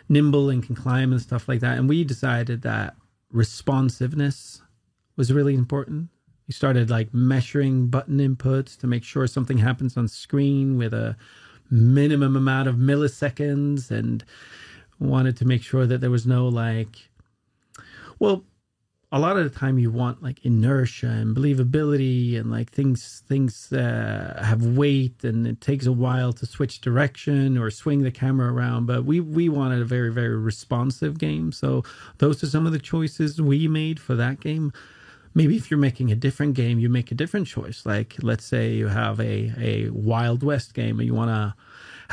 nimble 0.08 0.48
and 0.48 0.64
can 0.64 0.74
climb 0.74 1.12
and 1.12 1.20
stuff 1.20 1.48
like 1.48 1.60
that 1.60 1.76
and 1.76 1.88
we 1.88 2.02
decided 2.02 2.62
that 2.62 2.96
responsiveness 3.30 4.62
was 5.18 5.32
really 5.32 5.54
important. 5.54 6.08
We 6.46 6.54
started 6.54 6.88
like 6.88 7.12
measuring 7.12 7.88
button 7.88 8.18
inputs 8.18 8.78
to 8.78 8.86
make 8.86 9.04
sure 9.04 9.26
something 9.26 9.58
happens 9.58 9.98
on 9.98 10.08
screen 10.08 10.78
with 10.78 10.94
a 10.94 11.14
minimum 11.70 12.36
amount 12.36 12.68
of 12.68 12.76
milliseconds 12.76 13.90
and 13.90 14.24
wanted 14.98 15.36
to 15.36 15.44
make 15.44 15.62
sure 15.62 15.86
that 15.86 16.00
there 16.00 16.10
was 16.10 16.26
no 16.26 16.48
like 16.48 17.10
well 18.18 18.44
a 19.10 19.18
lot 19.18 19.38
of 19.38 19.44
the 19.44 19.58
time 19.58 19.78
you 19.78 19.90
want 19.90 20.22
like 20.22 20.44
inertia 20.44 21.06
and 21.06 21.34
believability 21.34 22.38
and 22.38 22.50
like 22.50 22.70
things 22.70 23.22
things 23.26 23.72
uh, 23.72 24.42
have 24.44 24.64
weight 24.64 25.24
and 25.24 25.46
it 25.46 25.60
takes 25.60 25.86
a 25.86 25.92
while 25.92 26.32
to 26.32 26.44
switch 26.44 26.80
direction 26.80 27.56
or 27.56 27.70
swing 27.70 28.02
the 28.02 28.10
camera 28.10 28.52
around 28.52 28.86
but 28.86 29.04
we 29.04 29.20
we 29.20 29.48
wanted 29.48 29.80
a 29.80 29.84
very 29.84 30.12
very 30.12 30.36
responsive 30.36 31.18
game. 31.18 31.52
So 31.52 31.84
those 32.18 32.42
are 32.42 32.48
some 32.48 32.66
of 32.66 32.72
the 32.72 32.78
choices 32.78 33.40
we 33.40 33.66
made 33.66 33.98
for 33.98 34.14
that 34.16 34.40
game 34.40 34.72
maybe 35.38 35.54
if 35.60 35.64
you're 35.70 35.84
making 35.90 36.08
a 36.10 36.18
different 36.26 36.52
game 36.62 36.76
you 36.82 36.88
make 37.00 37.08
a 37.12 37.14
different 37.22 37.46
choice 37.56 37.78
like 37.92 38.10
let's 38.30 38.44
say 38.52 38.64
you 38.80 38.88
have 38.88 39.16
a 39.20 39.34
a 39.70 39.74
wild 40.10 40.40
west 40.50 40.68
game 40.80 40.94
and 40.98 41.06
you 41.08 41.14
want 41.22 41.30
to 41.30 41.44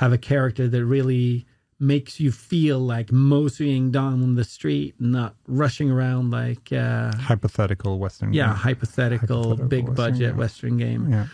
have 0.02 0.12
a 0.14 0.18
character 0.32 0.66
that 0.74 0.84
really 0.98 1.46
makes 1.94 2.14
you 2.24 2.32
feel 2.32 2.80
like 2.80 3.12
moseying 3.12 3.86
down 3.92 4.36
the 4.36 4.44
street 4.58 4.94
not 5.00 5.32
rushing 5.62 5.90
around 5.96 6.26
like 6.42 6.66
uh 6.72 7.12
hypothetical 7.32 7.94
western 8.06 8.32
yeah 8.34 8.48
game. 8.48 8.56
hypothetical, 8.68 9.44
Hypothetical 9.44 9.68
big 9.68 9.84
Western 9.88 9.96
budget 9.96 10.30
game. 10.32 10.38
western 10.44 10.78
game 10.78 11.04
yeah 11.16 11.28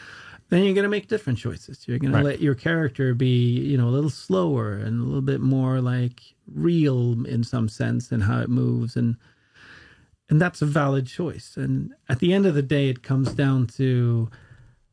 then 0.50 0.64
you're 0.66 0.74
going 0.74 0.84
to 0.84 0.90
make 0.98 1.08
different 1.08 1.40
choices. 1.40 1.88
You're 1.88 1.98
going 1.98 2.12
Right. 2.12 2.24
to 2.24 2.28
let 2.32 2.42
your 2.42 2.56
character 2.56 3.14
be, 3.14 3.36
you 3.72 3.78
know, 3.78 3.88
a 3.88 3.94
little 3.98 4.10
slower 4.10 4.74
and 4.74 5.00
a 5.00 5.06
little 5.06 5.22
bit 5.34 5.40
more 5.40 5.80
like 5.80 6.18
real 6.54 7.26
in 7.26 7.46
some 7.46 7.70
sense 7.70 8.12
in 8.12 8.20
how 8.20 8.42
it 8.42 8.50
moves 8.50 8.98
and 8.98 9.16
and 10.32 10.42
that's 10.42 10.62
a 10.64 10.66
valid 10.66 11.06
choice. 11.06 11.56
And 11.58 11.94
at 12.10 12.18
the 12.20 12.34
end 12.34 12.48
of 12.48 12.56
the 12.56 12.64
day 12.64 12.90
it 12.90 13.04
comes 13.04 13.32
down 13.34 13.68
to 13.78 14.30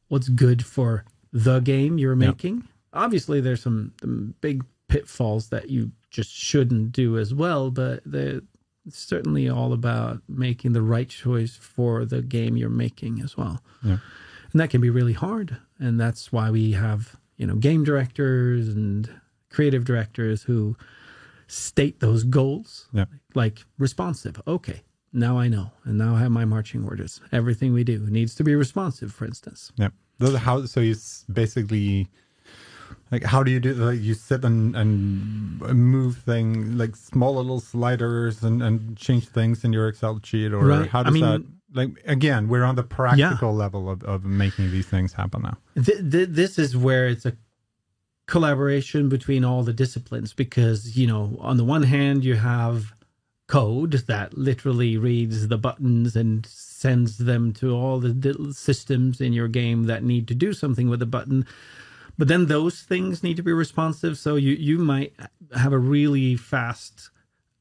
what's 0.08 0.28
good 0.28 0.62
for 0.66 1.04
the 1.32 1.60
game 1.60 1.96
you're 1.96 2.16
making. 2.16 2.68
Obviously 2.92 3.40
there's 3.40 3.62
some, 3.62 3.92
some 4.00 4.34
big 4.42 4.64
pitfalls 4.88 5.48
that 5.50 5.70
you 5.70 5.92
just 6.10 6.30
shouldn't 6.30 6.92
do 6.92 7.16
as 7.18 7.32
well, 7.32 7.70
but 7.70 8.02
it's 8.06 8.98
certainly 8.98 9.48
all 9.48 9.72
about 9.72 10.20
making 10.28 10.72
the 10.72 10.82
right 10.82 11.08
choice 11.08 11.56
for 11.56 12.04
the 12.04 12.22
game 12.22 12.56
you're 12.56 12.70
making 12.70 13.20
as 13.20 13.36
well 13.36 13.62
yeah 13.82 13.98
and 14.52 14.60
that 14.62 14.70
can 14.70 14.80
be 14.80 14.88
really 14.88 15.12
hard 15.12 15.58
and 15.78 16.00
that's 16.00 16.32
why 16.32 16.50
we 16.50 16.72
have 16.72 17.14
you 17.36 17.46
know 17.46 17.54
game 17.56 17.84
directors 17.84 18.66
and 18.68 19.10
creative 19.50 19.84
directors 19.84 20.42
who 20.44 20.74
state 21.48 22.00
those 22.00 22.24
goals 22.24 22.88
Yeah. 22.94 23.04
like 23.34 23.58
responsive 23.78 24.40
okay 24.46 24.80
now 25.12 25.38
i 25.38 25.48
know 25.48 25.70
and 25.84 25.96
now 25.98 26.14
i 26.14 26.18
have 26.20 26.30
my 26.30 26.44
marching 26.44 26.84
orders 26.84 27.20
everything 27.32 27.72
we 27.72 27.82
do 27.84 27.98
needs 28.10 28.34
to 28.34 28.44
be 28.44 28.54
responsive 28.54 29.12
for 29.12 29.24
instance 29.24 29.72
Yeah. 29.76 29.88
How 30.38 30.64
so 30.66 30.80
you 30.80 30.96
basically 31.32 32.08
like 33.12 33.22
how 33.22 33.42
do 33.44 33.50
you 33.50 33.60
do 33.60 33.72
like 33.74 34.00
you 34.00 34.14
sit 34.14 34.44
and 34.44 34.74
and 34.76 35.60
move 35.94 36.16
things 36.18 36.74
like 36.74 36.96
small 36.96 37.36
little 37.36 37.60
sliders 37.60 38.42
and 38.42 38.62
and 38.62 38.96
change 38.96 39.28
things 39.28 39.64
in 39.64 39.72
your 39.72 39.86
Excel 39.88 40.18
sheet 40.24 40.52
or 40.52 40.60
Right. 40.66 40.88
how 40.88 41.00
I 41.00 41.02
does 41.04 41.14
mean- 41.14 41.22
that 41.24 41.42
like 41.72 41.90
again 42.06 42.48
we're 42.48 42.64
on 42.64 42.74
the 42.76 42.82
practical 42.82 43.54
level 43.54 43.88
of, 43.88 44.02
of 44.02 44.24
making 44.24 44.70
these 44.72 44.86
things 44.86 45.12
happen 45.12 45.42
now. 45.42 45.56
th- 45.84 46.10
th- 46.10 46.28
this 46.30 46.58
is 46.58 46.76
where 46.76 47.06
it's 47.06 47.24
a 47.26 47.34
collaboration 48.26 49.08
between 49.08 49.44
all 49.44 49.62
the 49.62 49.72
disciplines 49.72 50.34
because 50.34 50.96
you 50.98 51.06
know 51.06 51.36
on 51.40 51.56
the 51.56 51.64
one 51.64 51.82
hand 51.84 52.24
you 52.24 52.34
have 52.36 52.92
code 53.48 53.92
that 54.06 54.36
literally 54.38 54.96
reads 54.96 55.48
the 55.48 55.58
buttons 55.58 56.14
and 56.14 56.46
sends 56.46 57.18
them 57.18 57.52
to 57.54 57.74
all 57.74 57.98
the 57.98 58.52
systems 58.54 59.20
in 59.20 59.32
your 59.32 59.48
game 59.48 59.84
that 59.84 60.04
need 60.04 60.28
to 60.28 60.34
do 60.34 60.52
something 60.52 60.88
with 60.88 61.00
the 61.00 61.06
button. 61.06 61.44
But 62.16 62.28
then 62.28 62.46
those 62.46 62.82
things 62.82 63.22
need 63.22 63.36
to 63.36 63.42
be 63.42 63.52
responsive 63.52 64.18
so 64.18 64.36
you 64.36 64.52
you 64.52 64.78
might 64.78 65.14
have 65.56 65.72
a 65.72 65.78
really 65.78 66.36
fast 66.36 67.10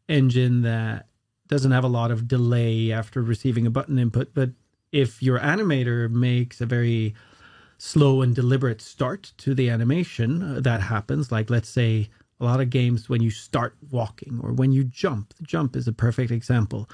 engine 0.10 0.62
that 0.62 1.08
doesn't 1.48 1.72
have 1.72 1.84
a 1.84 1.90
lot 1.90 2.12
of 2.12 2.28
delay 2.28 2.92
after 2.92 3.22
receiving 3.22 3.66
a 3.66 3.70
button 3.70 3.98
input 4.00 4.34
but 4.34 4.50
if 4.92 5.22
your 5.22 5.40
animator 5.40 6.10
makes 6.10 6.60
a 6.60 6.66
very 6.66 7.14
slow 7.78 8.22
and 8.22 8.36
deliberate 8.36 8.82
start 8.82 9.32
to 9.38 9.54
the 9.54 9.70
animation 9.70 10.62
that 10.62 10.82
happens 10.82 11.32
like 11.32 11.50
let's 11.50 11.70
say 11.70 12.10
a 12.40 12.46
lot 12.46 12.62
of 12.62 12.70
games 12.70 13.10
when 13.10 13.22
you 13.22 13.32
start 13.32 13.76
walking 13.90 14.40
or 14.44 14.52
when 14.52 14.72
you 14.72 14.84
jump 14.84 15.34
the 15.36 15.44
jump 15.44 15.76
is 15.76 15.88
a 15.88 15.94
perfect 15.94 16.32
example. 16.32 16.90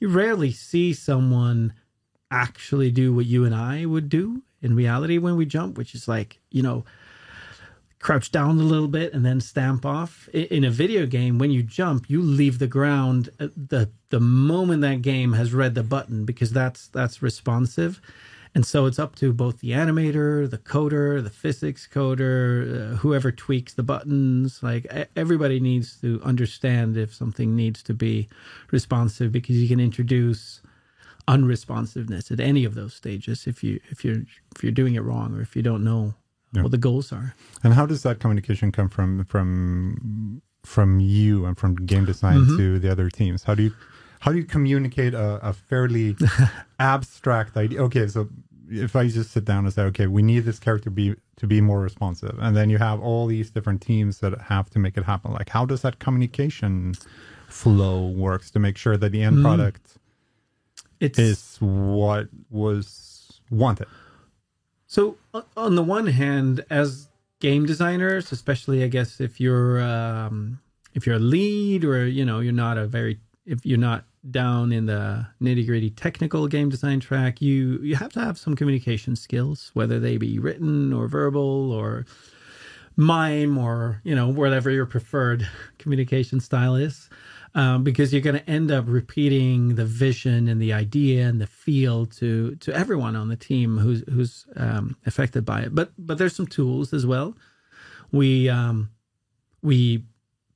You 0.00 0.08
rarely 0.08 0.52
see 0.52 0.92
someone 0.92 1.72
actually 2.30 2.90
do 2.90 3.12
what 3.12 3.26
you 3.26 3.44
and 3.44 3.54
I 3.54 3.86
would 3.86 4.08
do 4.08 4.42
in 4.60 4.74
reality 4.74 5.18
when 5.18 5.36
we 5.36 5.46
jump 5.46 5.78
which 5.78 5.94
is 5.94 6.08
like 6.08 6.40
you 6.50 6.62
know 6.62 6.84
crouch 8.00 8.30
down 8.30 8.58
a 8.58 8.62
little 8.62 8.88
bit 8.88 9.12
and 9.12 9.24
then 9.24 9.40
stamp 9.40 9.84
off. 9.84 10.28
In 10.28 10.64
a 10.64 10.70
video 10.70 11.06
game 11.06 11.38
when 11.38 11.50
you 11.50 11.62
jump 11.62 12.08
you 12.08 12.20
leave 12.20 12.58
the 12.58 12.66
ground 12.66 13.30
uh, 13.40 13.48
the 13.56 13.90
the 14.10 14.20
moment 14.20 14.82
that 14.82 15.02
game 15.02 15.32
has 15.34 15.54
read 15.54 15.74
the 15.74 15.82
button 15.82 16.24
because 16.24 16.52
that's 16.52 16.88
that's 16.88 17.22
responsive 17.22 18.00
and 18.58 18.66
so 18.66 18.86
it's 18.86 18.98
up 18.98 19.14
to 19.14 19.32
both 19.32 19.60
the 19.60 19.70
animator 19.70 20.50
the 20.50 20.58
coder 20.58 21.22
the 21.22 21.30
physics 21.30 21.86
coder 21.96 22.34
uh, 22.92 22.96
whoever 22.96 23.30
tweaks 23.30 23.74
the 23.74 23.84
buttons 23.84 24.48
like 24.64 24.84
everybody 25.14 25.60
needs 25.60 25.88
to 26.00 26.20
understand 26.24 26.96
if 26.96 27.14
something 27.14 27.54
needs 27.54 27.84
to 27.84 27.94
be 27.94 28.28
responsive 28.72 29.30
because 29.30 29.56
you 29.62 29.68
can 29.68 29.78
introduce 29.78 30.60
unresponsiveness 31.28 32.32
at 32.32 32.40
any 32.40 32.64
of 32.64 32.74
those 32.74 32.94
stages 32.94 33.46
if 33.46 33.62
you 33.62 33.78
if 33.90 34.04
you're 34.04 34.22
if 34.56 34.58
you're 34.64 34.72
doing 34.82 34.94
it 34.96 35.04
wrong 35.08 35.28
or 35.36 35.40
if 35.40 35.54
you 35.54 35.62
don't 35.62 35.84
know 35.84 36.14
Yeah. 36.54 36.62
what 36.64 36.72
the 36.72 36.78
goals 36.88 37.12
are 37.12 37.28
And 37.62 37.74
how 37.74 37.86
does 37.86 38.02
that 38.02 38.18
communication 38.22 38.72
come 38.72 38.88
from 38.88 39.24
from 39.32 40.42
from 40.64 40.90
you 41.00 41.46
and 41.46 41.54
from 41.60 41.70
game 41.92 42.04
design 42.12 42.40
Mhm. 42.40 42.56
to 42.56 42.64
the 42.82 42.90
other 42.94 43.08
teams? 43.20 43.44
How 43.44 43.54
do 43.54 43.62
you 43.62 43.72
how 44.24 44.32
do 44.32 44.38
you 44.38 44.44
communicate 44.56 45.14
a, 45.14 45.28
a 45.50 45.52
fairly 45.52 46.16
abstract 46.94 47.56
idea? 47.56 47.78
Okay, 47.82 48.08
so 48.08 48.28
if 48.70 48.94
I 48.96 49.08
just 49.08 49.30
sit 49.30 49.44
down 49.44 49.64
and 49.64 49.72
say, 49.72 49.82
okay, 49.82 50.06
we 50.06 50.22
need 50.22 50.40
this 50.40 50.58
character 50.58 50.84
to 50.84 50.90
be 50.90 51.14
to 51.36 51.46
be 51.46 51.60
more 51.60 51.80
responsive, 51.80 52.36
and 52.40 52.56
then 52.56 52.70
you 52.70 52.78
have 52.78 53.00
all 53.00 53.26
these 53.26 53.50
different 53.50 53.80
teams 53.80 54.18
that 54.20 54.38
have 54.42 54.70
to 54.70 54.78
make 54.78 54.96
it 54.96 55.04
happen. 55.04 55.32
Like, 55.32 55.48
how 55.48 55.64
does 55.64 55.82
that 55.82 55.98
communication 55.98 56.94
flow 57.48 58.08
works 58.08 58.50
to 58.50 58.58
make 58.58 58.76
sure 58.76 58.96
that 58.96 59.10
the 59.12 59.22
end 59.22 59.38
Mm. 59.38 59.42
product 59.42 59.98
It's 61.00 61.18
is 61.18 61.56
what 61.60 62.28
was 62.50 63.40
wanted? 63.50 63.86
So 64.86 65.16
on 65.56 65.74
the 65.74 65.82
one 65.82 66.06
hand, 66.06 66.64
as 66.70 67.08
game 67.40 67.66
designers, 67.66 68.32
especially 68.32 68.82
I 68.82 68.88
guess 68.88 69.20
if 69.20 69.40
you're 69.40 69.80
um, 69.80 70.60
if 70.94 71.06
you're 71.06 71.16
a 71.16 71.20
lead 71.20 71.84
or 71.84 72.06
you 72.06 72.24
know 72.24 72.40
you're 72.40 72.52
not 72.52 72.78
a 72.78 72.86
very 72.86 73.20
if 73.46 73.64
you're 73.64 73.78
not 73.78 74.04
down 74.30 74.72
in 74.72 74.86
the 74.86 75.26
nitty 75.40 75.66
gritty 75.66 75.90
technical 75.90 76.46
game 76.48 76.68
design 76.68 77.00
track, 77.00 77.40
you 77.40 77.78
you 77.82 77.96
have 77.96 78.12
to 78.12 78.20
have 78.20 78.38
some 78.38 78.56
communication 78.56 79.16
skills, 79.16 79.70
whether 79.74 79.98
they 79.98 80.16
be 80.16 80.38
written 80.38 80.92
or 80.92 81.08
verbal 81.08 81.72
or 81.72 82.06
mime 82.96 83.56
or 83.56 84.00
you 84.04 84.14
know 84.14 84.28
whatever 84.28 84.70
your 84.70 84.86
preferred 84.86 85.48
communication 85.78 86.40
style 86.40 86.74
is. 86.74 87.08
Um, 87.54 87.82
because 87.82 88.12
you're 88.12 88.22
going 88.22 88.36
to 88.38 88.48
end 88.48 88.70
up 88.70 88.84
repeating 88.86 89.74
the 89.74 89.86
vision 89.86 90.48
and 90.48 90.60
the 90.60 90.74
idea 90.74 91.26
and 91.26 91.40
the 91.40 91.46
feel 91.46 92.04
to 92.06 92.54
to 92.56 92.72
everyone 92.74 93.16
on 93.16 93.28
the 93.28 93.36
team 93.36 93.78
who's 93.78 94.04
who's 94.08 94.46
um, 94.56 94.96
affected 95.06 95.44
by 95.44 95.62
it. 95.62 95.74
But 95.74 95.90
but 95.98 96.18
there's 96.18 96.36
some 96.36 96.46
tools 96.46 96.92
as 96.92 97.06
well. 97.06 97.34
We 98.12 98.48
um, 98.48 98.90
we 99.62 100.04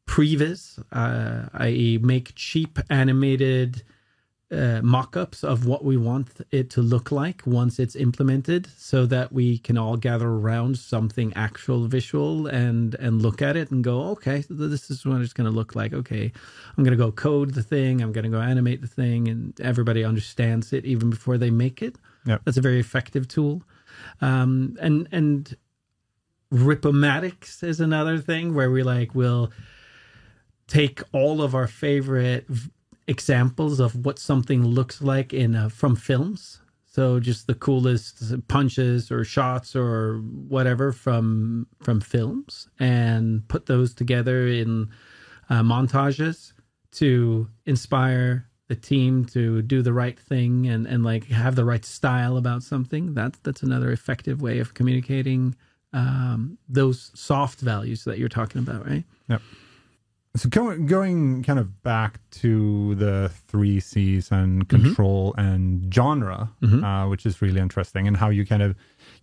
previs 0.06 0.82
uh, 0.92 1.48
i.e 1.54 1.98
make 1.98 2.34
cheap 2.34 2.78
animated 2.90 3.82
uh, 4.52 4.80
mock-ups 4.82 5.42
of 5.42 5.66
what 5.66 5.82
we 5.82 5.96
want 5.96 6.28
it 6.50 6.68
to 6.68 6.82
look 6.82 7.10
like 7.10 7.42
once 7.46 7.78
it's 7.78 7.96
implemented 7.96 8.68
so 8.76 9.06
that 9.06 9.32
we 9.32 9.56
can 9.56 9.78
all 9.78 9.96
gather 9.96 10.28
around 10.28 10.76
something 10.76 11.32
actual 11.34 11.86
visual 11.86 12.46
and 12.46 12.94
and 12.96 13.22
look 13.22 13.40
at 13.40 13.56
it 13.56 13.70
and 13.70 13.82
go 13.82 14.02
okay 14.08 14.44
this 14.50 14.90
is 14.90 15.06
what 15.06 15.22
it's 15.22 15.32
going 15.32 15.48
to 15.48 15.56
look 15.56 15.74
like. 15.74 15.94
Okay 15.94 16.30
i'm 16.76 16.84
going 16.84 16.96
to 16.96 17.02
go 17.02 17.10
code 17.10 17.54
the 17.54 17.62
thing. 17.62 18.02
I'm 18.02 18.12
going 18.12 18.24
to 18.24 18.30
go 18.30 18.40
animate 18.40 18.82
the 18.82 18.86
thing. 18.86 19.28
And 19.28 19.58
everybody 19.60 20.04
understands 20.04 20.72
it 20.72 20.84
even 20.84 21.08
before 21.08 21.38
they 21.38 21.50
make 21.50 21.80
it. 21.80 21.96
Yep. 22.26 22.42
that's 22.44 22.58
a 22.58 22.60
very 22.62 22.78
effective 22.78 23.26
tool. 23.28 23.62
Um, 24.20 24.76
and 24.80 25.08
and 25.12 25.56
ripomatics 26.50 27.62
is 27.62 27.80
another 27.80 28.18
thing 28.18 28.54
where 28.54 28.70
we 28.70 28.82
like 28.82 29.14
will 29.14 29.50
take 30.72 31.02
all 31.12 31.42
of 31.42 31.54
our 31.54 31.66
favorite 31.66 32.46
v- 32.48 32.70
examples 33.06 33.78
of 33.78 34.06
what 34.06 34.18
something 34.18 34.64
looks 34.64 35.02
like 35.02 35.34
in 35.34 35.54
uh, 35.54 35.68
from 35.68 35.94
films. 35.94 36.60
So 36.86 37.20
just 37.20 37.46
the 37.46 37.54
coolest 37.54 38.46
punches 38.48 39.10
or 39.10 39.22
shots 39.22 39.76
or 39.76 40.18
whatever 40.48 40.92
from 40.92 41.66
from 41.82 42.00
films, 42.00 42.68
and 42.78 43.46
put 43.48 43.66
those 43.66 43.92
together 43.94 44.46
in 44.46 44.88
uh, 45.50 45.62
montages 45.62 46.54
to 46.92 47.48
inspire 47.66 48.46
the 48.68 48.76
team 48.76 49.26
to 49.26 49.60
do 49.60 49.82
the 49.82 49.92
right 49.92 50.18
thing 50.18 50.66
and 50.66 50.86
and 50.86 51.04
like 51.04 51.24
have 51.26 51.54
the 51.54 51.66
right 51.66 51.84
style 51.84 52.38
about 52.38 52.62
something. 52.62 53.12
That's 53.12 53.38
that's 53.40 53.62
another 53.62 53.90
effective 53.90 54.40
way 54.40 54.58
of 54.58 54.72
communicating 54.72 55.54
um, 55.92 56.56
those 56.66 57.10
soft 57.14 57.60
values 57.60 58.04
that 58.04 58.18
you're 58.18 58.30
talking 58.30 58.60
about, 58.62 58.86
right? 58.86 59.04
So 60.34 60.48
going 60.48 60.86
going 60.86 61.42
kind 61.42 61.58
of 61.58 61.82
back 61.82 62.18
to 62.40 62.94
the 62.94 63.30
three 63.48 63.80
C's 63.80 64.32
and 64.32 64.66
control 64.66 65.34
and 65.36 65.92
genre, 65.92 66.50
Mhm. 66.62 66.82
uh, 66.82 67.06
which 67.10 67.26
is 67.26 67.42
really 67.42 67.60
interesting, 67.60 68.08
and 68.08 68.16
how 68.16 68.30
you 68.30 68.46
kind 68.46 68.62
of 68.62 68.74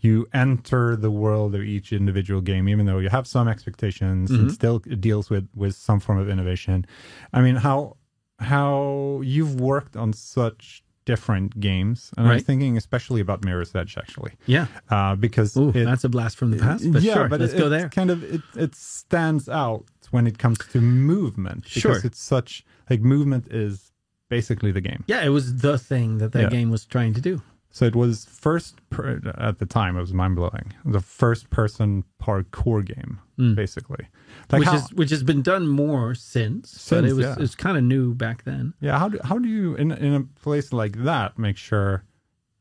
you 0.01 0.27
enter 0.33 0.95
the 0.95 1.09
world 1.09 1.55
of 1.55 1.61
each 1.63 1.91
individual 1.91 2.41
game, 2.41 2.69
even 2.69 2.85
though 2.85 2.99
you 2.99 3.09
have 3.09 3.25
some 3.25 3.47
expectations, 3.47 4.29
Mhm. 4.29 4.47
it 4.49 4.51
still 4.51 4.77
deals 4.79 5.31
with 5.31 5.47
with 5.55 5.73
some 5.75 5.99
form 5.99 6.19
of 6.19 6.29
innovation. 6.29 6.85
I 7.33 7.41
mean, 7.41 7.55
how 7.55 7.97
how 8.37 9.19
you've 9.23 9.59
worked 9.59 9.97
on 9.97 10.13
such 10.13 10.83
different 11.05 11.59
games, 11.59 12.11
and 12.17 12.27
I'm 12.27 12.39
thinking 12.39 12.77
especially 12.77 13.19
about 13.19 13.43
Mirror's 13.43 13.73
Edge 13.73 13.97
actually, 13.97 14.33
Yeah. 14.45 14.67
uh, 14.91 15.15
because 15.15 15.57
Ooh, 15.57 15.69
it- 15.69 15.85
that's 15.85 16.03
a 16.03 16.09
blast 16.09 16.37
from 16.37 16.51
the 16.51 16.57
past. 16.57 16.89
But 16.93 17.01
yeah, 17.01 17.15
sure, 17.15 17.27
but 17.27 17.39
let's 17.39 17.53
it, 17.53 17.57
go 17.57 17.65
it's 17.65 17.71
there. 17.71 17.89
Kind 17.89 18.11
of, 18.11 18.23
it, 18.23 18.41
it 18.55 18.75
stands 18.75 19.49
out 19.49 19.85
when 20.11 20.27
it 20.27 20.37
comes 20.37 20.57
to 20.73 20.81
movement 20.81 21.63
because 21.63 21.81
Sure. 21.81 22.01
it's 22.03 22.19
such 22.21 22.65
like 22.89 23.01
movement 23.01 23.47
is 23.51 23.91
basically 24.29 24.71
the 24.71 24.81
game. 24.81 25.03
Yeah, 25.07 25.23
it 25.23 25.29
was 25.29 25.57
the 25.57 25.77
thing 25.77 26.17
that 26.19 26.31
that 26.33 26.43
Yeah. 26.43 26.49
game 26.49 26.69
was 26.69 26.85
trying 26.85 27.13
to 27.15 27.21
do. 27.21 27.41
So 27.71 27.85
it 27.85 27.95
was 27.95 28.25
first 28.25 28.77
per, 28.89 29.21
at 29.37 29.59
the 29.59 29.65
time. 29.65 29.95
It 29.95 30.01
was 30.01 30.13
mind 30.13 30.35
blowing. 30.35 30.73
The 30.85 31.01
first 31.01 31.51
person 31.51 32.03
parkour 32.19 32.83
game, 32.83 33.19
mm. 33.37 33.53
basically. 33.55 34.07
Like 34.51 34.61
which 34.61 34.69
how, 34.69 34.75
is 34.75 34.93
which 34.93 35.11
has 35.11 35.21
been 35.23 35.43
done 35.43 35.67
more 35.67 36.15
since, 36.15 36.71
but 36.73 36.79
Since, 36.79 37.11
it 37.11 37.15
was 37.15 37.25
yeah. 37.25 37.33
it 37.33 37.39
was 37.39 37.53
kind 37.55 37.77
of 37.77 37.83
new 37.83 38.15
back 38.15 38.43
then. 38.43 38.73
yeah. 38.81 38.97
How 38.97 39.09
do 39.09 39.19
how 39.23 39.37
do 39.37 39.47
you 39.47 39.75
in 39.75 39.91
in 39.91 40.13
a 40.15 40.23
place 40.41 40.73
like 40.73 41.03
that 41.03 41.37
make 41.37 41.57
sure 41.57 42.03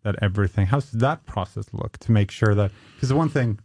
that 0.02 0.16
everything? 0.20 0.66
How's 0.66 0.90
that 0.92 1.24
process 1.24 1.66
look 1.72 1.96
to 1.98 2.12
make 2.12 2.30
sure 2.30 2.54
that 2.54 2.70
because 2.96 3.08
the 3.08 3.16
one 3.16 3.30
thing. 3.30 3.58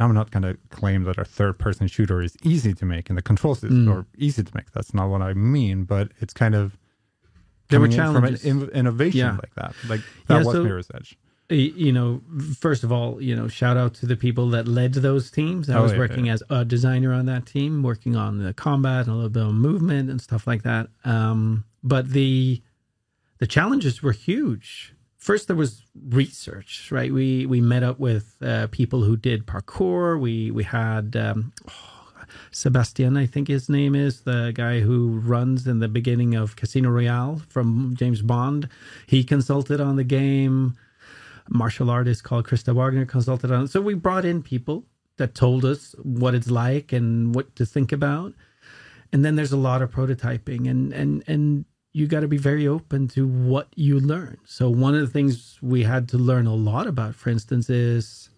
I'm 0.00 0.14
not 0.14 0.30
going 0.30 0.42
to 0.42 0.56
claim 0.70 1.04
that 1.04 1.18
a 1.18 1.24
third 1.24 1.58
person 1.58 1.86
shooter 1.86 2.20
is 2.22 2.36
easy 2.42 2.72
to 2.74 2.84
make 2.84 3.08
and 3.10 3.16
the 3.18 3.22
control 3.22 3.54
system 3.54 3.86
Mm. 3.86 3.92
or 3.94 4.06
easy 4.16 4.42
to 4.42 4.52
make. 4.54 4.70
That's 4.72 4.94
not 4.94 5.08
what 5.10 5.22
I 5.22 5.34
mean, 5.34 5.84
but 5.84 6.12
it's 6.20 6.32
kind 6.34 6.54
of 6.54 6.76
There 7.68 7.78
were 7.80 7.86
in 7.86 7.92
from 7.92 8.24
an 8.24 8.36
in- 8.42 8.68
innovation 8.70 9.18
Yeah. 9.18 9.32
like 9.32 9.54
that. 9.56 9.74
Like 9.88 10.00
that 10.26 10.38
Yeah, 10.40 10.44
was 10.44 10.54
so- 10.54 10.64
Mirror's 10.64 10.88
Edge. 10.94 11.16
You 11.52 11.90
know, 11.90 12.22
first 12.60 12.84
of 12.84 12.92
all, 12.92 13.20
you 13.20 13.34
know, 13.34 13.48
shout 13.48 13.76
out 13.76 13.92
to 13.94 14.06
the 14.06 14.14
people 14.16 14.50
that 14.50 14.68
led 14.68 14.92
those 14.94 15.32
teams. 15.32 15.68
I 15.68 15.78
Oh, 15.78 15.82
was 15.82 15.90
yeah, 15.92 15.98
working 15.98 16.28
as 16.28 16.44
a 16.48 16.64
designer 16.64 17.12
on 17.12 17.26
that 17.26 17.44
team, 17.44 17.82
working 17.82 18.14
on 18.14 18.38
the 18.38 18.54
combat 18.54 19.06
and 19.06 19.14
a 19.14 19.14
little 19.16 19.30
bit 19.30 19.42
of 19.44 19.54
movement 19.54 20.10
and 20.10 20.20
stuff 20.20 20.46
like 20.46 20.62
that. 20.62 20.90
Um, 21.04 21.64
but 21.82 22.10
the 22.10 22.62
the 23.38 23.46
challenges 23.48 24.00
were 24.02 24.12
huge. 24.12 24.94
First, 25.20 25.48
there 25.48 25.56
was 25.56 25.82
research, 26.08 26.88
right? 26.90 27.12
We 27.12 27.46
we 27.46 27.60
met 27.60 27.82
up 27.82 27.98
with 28.00 28.36
uh, 28.42 28.68
people 28.72 29.02
who 29.02 29.16
did 29.16 29.46
parkour. 29.46 30.18
We 30.18 30.50
we 30.50 30.64
had 30.64 31.14
um, 31.14 31.52
Sebastian, 32.50 33.16
I 33.16 33.26
think 33.26 33.48
his 33.48 33.68
name 33.68 33.94
is 33.94 34.22
the 34.22 34.52
guy 34.54 34.80
who 34.80 35.20
runs 35.20 35.66
in 35.66 35.78
the 35.78 35.88
beginning 35.88 36.34
of 36.34 36.56
Casino 36.56 36.90
Royale 36.90 37.42
from 37.48 37.94
James 37.96 38.22
Bond. 38.22 38.68
He 39.06 39.22
consulted 39.24 39.80
on 39.80 39.96
the 39.96 40.04
game. 40.04 40.76
Martial 41.48 41.90
artist 41.90 42.22
called 42.22 42.46
Krista 42.46 42.74
Wagner 42.74 43.04
consulted 43.04 43.50
on. 43.50 43.64
it. 43.64 43.70
So 43.70 43.80
we 43.80 43.94
brought 43.94 44.24
in 44.24 44.42
people 44.42 44.84
that 45.16 45.34
told 45.34 45.64
us 45.64 45.94
what 46.02 46.34
it's 46.34 46.50
like 46.50 46.92
and 46.92 47.34
what 47.34 47.54
to 47.56 47.66
think 47.66 47.92
about. 47.92 48.32
And 49.12 49.24
then 49.24 49.34
there's 49.34 49.52
a 49.52 49.56
lot 49.56 49.82
of 49.82 49.90
prototyping 49.90 50.70
and 50.70 50.92
and 50.92 51.24
and 51.26 51.64
you 51.92 52.06
got 52.06 52.20
to 52.20 52.28
be 52.28 52.38
very 52.38 52.68
open 52.68 53.08
to 53.08 53.26
what 53.26 53.68
you 53.74 53.98
learn. 53.98 54.38
So 54.44 54.70
one 54.70 54.94
of 54.94 55.00
the 55.00 55.08
things 55.08 55.58
we 55.60 55.82
had 55.82 56.08
to 56.10 56.18
learn 56.18 56.46
a 56.46 56.54
lot 56.54 56.86
about, 56.86 57.14
for 57.14 57.30
instance, 57.30 57.68
is 57.68 58.30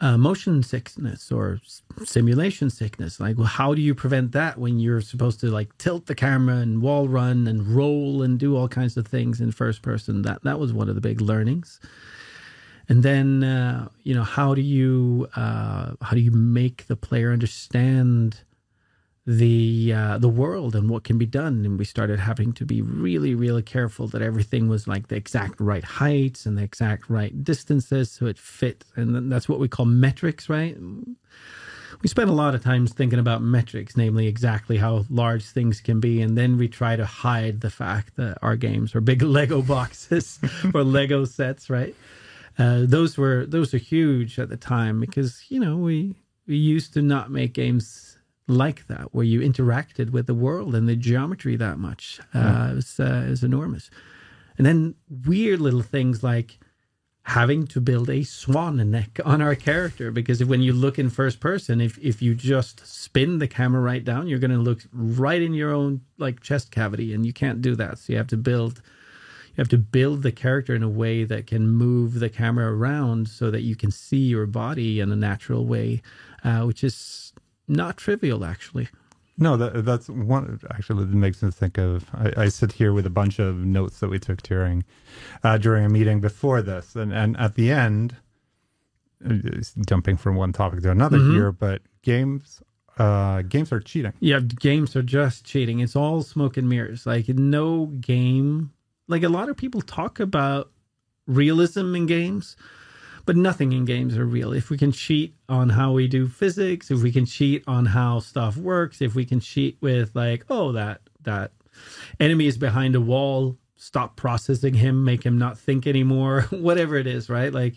uh, 0.00 0.16
motion 0.16 0.62
sickness 0.62 1.30
or 1.30 1.60
simulation 2.04 2.70
sickness. 2.70 3.20
Like, 3.20 3.36
well, 3.36 3.46
how 3.46 3.74
do 3.74 3.82
you 3.82 3.94
prevent 3.94 4.32
that 4.32 4.58
when 4.58 4.78
you're 4.78 5.00
supposed 5.00 5.38
to 5.40 5.46
like 5.50 5.76
tilt 5.78 6.06
the 6.06 6.14
camera 6.14 6.56
and 6.56 6.82
wall 6.82 7.08
run 7.08 7.46
and 7.46 7.66
roll 7.66 8.22
and 8.22 8.38
do 8.38 8.56
all 8.56 8.68
kinds 8.68 8.96
of 8.96 9.06
things 9.06 9.40
in 9.40 9.52
first 9.52 9.82
person? 9.82 10.22
That 10.22 10.42
that 10.44 10.58
was 10.58 10.72
one 10.72 10.88
of 10.88 10.94
the 10.94 11.00
big 11.00 11.20
learnings. 11.20 11.78
And 12.88 13.04
then, 13.04 13.44
uh, 13.44 13.88
you 14.02 14.14
know, 14.14 14.24
how 14.24 14.54
do 14.54 14.60
you 14.60 15.28
uh, 15.36 15.92
how 16.00 16.14
do 16.14 16.20
you 16.20 16.32
make 16.32 16.86
the 16.86 16.96
player 16.96 17.32
understand 17.32 18.40
the 19.24 19.92
uh, 19.94 20.18
the 20.18 20.28
world 20.28 20.74
and 20.74 20.90
what 20.90 21.04
can 21.04 21.18
be 21.18 21.26
done? 21.26 21.64
And 21.64 21.78
we 21.78 21.84
started 21.84 22.18
having 22.18 22.52
to 22.54 22.64
be 22.64 22.82
really, 22.82 23.34
really 23.34 23.62
careful 23.62 24.08
that 24.08 24.22
everything 24.22 24.68
was 24.68 24.88
like 24.88 25.08
the 25.08 25.16
exact 25.16 25.60
right 25.60 25.84
heights 25.84 26.44
and 26.46 26.58
the 26.58 26.62
exact 26.62 27.08
right 27.08 27.44
distances, 27.44 28.10
so 28.10 28.26
it 28.26 28.38
fit. 28.38 28.84
And 28.96 29.30
that's 29.30 29.48
what 29.48 29.60
we 29.60 29.68
call 29.68 29.86
metrics, 29.86 30.48
right? 30.48 30.76
We 32.02 32.08
spend 32.08 32.30
a 32.30 32.32
lot 32.32 32.56
of 32.56 32.64
times 32.64 32.92
thinking 32.92 33.20
about 33.20 33.42
metrics, 33.42 33.96
namely 33.96 34.26
exactly 34.26 34.76
how 34.76 35.04
large 35.08 35.44
things 35.44 35.80
can 35.80 36.00
be, 36.00 36.20
and 36.20 36.36
then 36.36 36.58
we 36.58 36.66
try 36.66 36.96
to 36.96 37.06
hide 37.06 37.60
the 37.60 37.70
fact 37.70 38.16
that 38.16 38.38
our 38.42 38.56
games 38.56 38.96
are 38.96 39.00
big 39.00 39.22
Lego 39.22 39.62
boxes 39.62 40.40
or 40.74 40.82
Lego 40.82 41.24
sets, 41.24 41.70
right? 41.70 41.94
Uh, 42.58 42.80
those 42.84 43.16
were 43.16 43.46
those 43.46 43.72
are 43.72 43.78
huge 43.78 44.38
at 44.38 44.48
the 44.48 44.56
time 44.56 45.00
because 45.00 45.44
you 45.48 45.58
know 45.58 45.76
we 45.76 46.14
we 46.46 46.56
used 46.56 46.92
to 46.92 47.00
not 47.00 47.30
make 47.30 47.54
games 47.54 48.11
like 48.52 48.86
that 48.88 49.14
where 49.14 49.24
you 49.24 49.40
interacted 49.40 50.10
with 50.10 50.26
the 50.26 50.34
world 50.34 50.74
and 50.74 50.88
the 50.88 50.96
geometry 50.96 51.56
that 51.56 51.78
much. 51.78 52.20
Uh, 52.34 52.68
it, 52.72 52.74
was, 52.76 53.00
uh, 53.00 53.24
it 53.26 53.30
was 53.30 53.44
enormous. 53.44 53.90
And 54.58 54.66
then 54.66 54.94
weird 55.08 55.60
little 55.60 55.82
things 55.82 56.22
like 56.22 56.58
having 57.24 57.66
to 57.68 57.80
build 57.80 58.10
a 58.10 58.24
swan 58.24 58.76
neck 58.90 59.20
on 59.24 59.40
our 59.40 59.54
character 59.54 60.10
because 60.10 60.44
when 60.44 60.60
you 60.60 60.72
look 60.72 60.98
in 60.98 61.08
first 61.08 61.38
person 61.38 61.80
if 61.80 61.96
if 61.98 62.20
you 62.20 62.34
just 62.34 62.84
spin 62.84 63.38
the 63.38 63.46
camera 63.46 63.80
right 63.80 64.04
down 64.04 64.26
you're 64.26 64.40
going 64.40 64.50
to 64.50 64.56
look 64.56 64.80
right 64.92 65.40
in 65.40 65.54
your 65.54 65.72
own 65.72 66.00
like 66.18 66.40
chest 66.40 66.72
cavity 66.72 67.14
and 67.14 67.24
you 67.24 67.32
can't 67.32 67.62
do 67.62 67.76
that 67.76 67.96
so 67.96 68.12
you 68.12 68.16
have 68.16 68.26
to 68.26 68.36
build 68.36 68.82
you 69.50 69.60
have 69.60 69.68
to 69.68 69.78
build 69.78 70.22
the 70.22 70.32
character 70.32 70.74
in 70.74 70.82
a 70.82 70.88
way 70.88 71.22
that 71.22 71.46
can 71.46 71.68
move 71.68 72.18
the 72.18 72.30
camera 72.30 72.74
around 72.74 73.28
so 73.28 73.52
that 73.52 73.62
you 73.62 73.76
can 73.76 73.92
see 73.92 74.16
your 74.16 74.46
body 74.46 74.98
in 74.98 75.12
a 75.12 75.16
natural 75.16 75.64
way 75.64 76.02
uh, 76.42 76.62
which 76.62 76.82
is 76.82 77.31
not 77.68 77.96
trivial 77.96 78.44
actually 78.44 78.88
No, 79.38 79.56
that, 79.56 79.84
that's 79.84 80.08
one. 80.08 80.60
Actually, 80.70 81.04
it 81.04 81.14
makes 81.14 81.42
me 81.42 81.50
think 81.50 81.78
of. 81.78 82.04
I, 82.12 82.44
I 82.44 82.48
sit 82.50 82.72
here 82.72 82.92
with 82.92 83.06
a 83.06 83.10
bunch 83.20 83.38
of 83.38 83.56
notes 83.56 83.98
that 84.00 84.10
we 84.10 84.18
took 84.18 84.42
during 84.42 84.84
uh, 85.42 85.56
during 85.58 85.84
a 85.86 85.88
meeting 85.88 86.20
before 86.20 86.60
this, 86.62 86.94
and 86.96 87.12
and 87.14 87.36
at 87.38 87.54
the 87.54 87.70
end, 87.72 88.14
uh, 89.28 89.34
jumping 89.88 90.16
from 90.18 90.36
one 90.36 90.52
topic 90.52 90.82
to 90.82 90.90
another 90.90 91.18
Mhm. 91.18 91.30
here, 91.32 91.50
but 91.52 91.80
games, 92.02 92.62
uh, 92.98 93.42
games 93.42 93.72
are 93.72 93.80
cheating. 93.80 94.12
yeah 94.20 94.40
games 94.40 94.94
are 94.96 95.02
just 95.02 95.44
cheating 95.46 95.80
it's 95.80 95.96
all 95.96 96.22
smoke 96.22 96.58
and 96.58 96.68
mirrors 96.68 97.06
like 97.06 97.26
no 97.28 97.86
game 97.86 98.70
like 99.08 99.22
a 99.22 99.28
lot 99.30 99.48
of 99.48 99.56
people 99.56 99.80
talk 99.80 100.20
about 100.20 100.70
realism 101.26 101.94
in 101.94 102.04
games 102.06 102.54
but 103.24 103.36
nothing 103.36 103.72
in 103.72 103.84
games 103.84 104.16
are 104.16 104.24
real. 104.24 104.52
If 104.52 104.70
we 104.70 104.78
can 104.78 104.92
cheat 104.92 105.34
on 105.48 105.70
how 105.70 105.92
we 105.92 106.08
do 106.08 106.28
physics 106.28 106.90
if 106.90 107.02
we 107.02 107.12
can 107.12 107.26
cheat 107.26 107.62
on 107.66 107.86
how 107.86 108.20
stuff 108.20 108.56
works 108.56 109.00
if 109.00 109.14
we 109.14 109.24
can 109.24 109.40
cheat 109.40 109.76
with 109.80 110.10
like 110.14 110.44
oh 110.50 110.72
that 110.72 111.00
that 111.22 111.52
enemy 112.18 112.46
is 112.46 112.58
behind 112.58 112.94
a 112.94 113.00
wall 113.00 113.56
stop 113.76 114.16
processing 114.16 114.74
him 114.74 115.04
make 115.04 115.24
him 115.24 115.38
not 115.38 115.58
think 115.58 115.86
anymore 115.86 116.42
whatever 116.50 116.96
it 116.96 117.06
is 117.06 117.28
right? 117.28 117.52
Like 117.52 117.74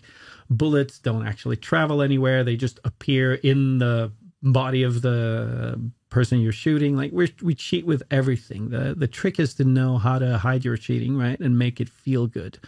bullets 0.48 0.98
don't 0.98 1.26
actually 1.26 1.56
travel 1.56 2.02
anywhere. 2.02 2.44
They 2.44 2.56
just 2.56 2.80
appear 2.84 3.34
in 3.34 3.78
the 3.78 4.12
body 4.42 4.82
of 4.82 5.02
the 5.02 5.90
person 6.08 6.40
you're 6.40 6.52
shooting. 6.52 6.96
Like 6.96 7.12
we 7.12 7.32
we 7.42 7.54
cheat 7.54 7.84
with 7.84 8.02
everything. 8.10 8.70
The 8.70 8.94
the 8.96 9.08
trick 9.08 9.40
is 9.40 9.54
to 9.54 9.64
know 9.64 9.98
how 9.98 10.18
to 10.18 10.38
hide 10.38 10.64
your 10.64 10.76
cheating 10.76 11.16
right? 11.16 11.38
And 11.40 11.58
make 11.58 11.80
it 11.80 11.88
feel 11.88 12.26
good. 12.26 12.58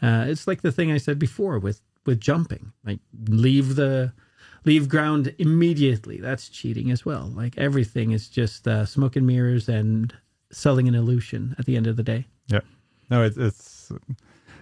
Uh, 0.00 0.24
it's 0.26 0.48
like 0.48 0.62
the 0.62 0.72
thing 0.72 0.90
i 0.90 0.98
said 0.98 1.16
before 1.16 1.60
with 1.60 1.80
with 2.06 2.20
jumping 2.20 2.72
like 2.84 3.00
leave 3.28 3.76
the 3.76 4.12
leave 4.64 4.88
ground 4.88 5.34
immediately 5.38 6.18
that's 6.18 6.48
cheating 6.48 6.90
as 6.90 7.04
well 7.04 7.30
like 7.34 7.56
everything 7.58 8.12
is 8.12 8.28
just 8.28 8.66
uh, 8.68 8.84
smoke 8.86 9.16
and 9.16 9.26
mirrors 9.26 9.68
and 9.68 10.14
selling 10.50 10.88
an 10.88 10.94
illusion 10.94 11.54
at 11.58 11.66
the 11.66 11.76
end 11.76 11.86
of 11.86 11.96
the 11.96 12.02
day 12.02 12.26
Yeah, 12.48 12.60
no, 13.10 13.22
it's 13.22 13.36
it's 13.36 13.90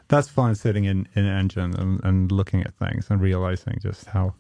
that's 0.09 0.29
fun 0.29 0.55
sitting 0.55 0.85
in 0.85 1.09
in 1.15 1.25
an 1.25 1.37
engine 1.39 1.75
and, 1.77 2.01
and 2.05 2.33
looking 2.33 2.63
at 2.63 2.75
things 2.75 3.07
and 3.11 3.21
realizing 3.21 3.79
just 3.83 4.07
how 4.07 4.35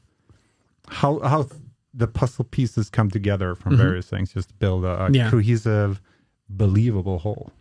how 0.89 1.19
how 1.21 1.47
the 1.93 2.07
puzzle 2.07 2.45
pieces 2.45 2.89
come 2.91 3.11
together 3.11 3.55
from 3.55 3.73
Mhm. 3.75 3.79
various 3.79 4.07
things 4.07 4.33
just 4.33 4.49
to 4.51 4.55
build 4.55 4.85
a, 4.85 5.07
a 5.07 5.11
Yeah. 5.11 5.29
cohesive, 5.31 6.01
believable 6.49 7.19
whole. 7.19 7.53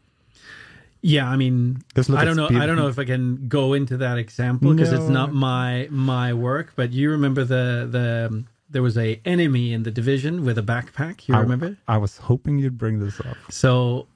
Yeah 1.02 1.30
i 1.30 1.36
mean 1.36 1.78
look 1.96 2.10
I 2.20 2.26
don't 2.26 2.36
know. 2.36 2.48
speed- 2.48 2.60
I 2.62 2.66
don't 2.66 2.76
know 2.76 2.88
if 2.88 3.00
I 3.00 3.06
can 3.06 3.48
go 3.48 3.74
into 3.74 3.98
that 3.98 4.18
example 4.18 4.74
because 4.74 4.92
it's 4.92 5.10
not 5.10 5.34
my 5.34 5.88
my 5.90 6.34
work. 6.34 6.74
But 6.76 6.92
you 6.92 7.10
remember 7.12 7.44
the 7.44 7.88
the 7.90 8.44
there 8.70 8.84
was 8.84 8.98
a 8.98 9.20
enemy 9.26 9.74
in 9.74 9.84
the 9.84 9.92
division 9.92 10.46
with 10.46 10.58
a 10.58 10.62
backpack. 10.64 11.28
You 11.28 11.36
I- 11.36 11.40
remember? 11.40 11.78
I 11.88 11.98
was 11.98 12.18
hoping 12.18 12.60
you'd 12.60 12.78
bring 12.78 13.00
this 13.00 13.20
up. 13.22 13.38
So, 13.50 14.08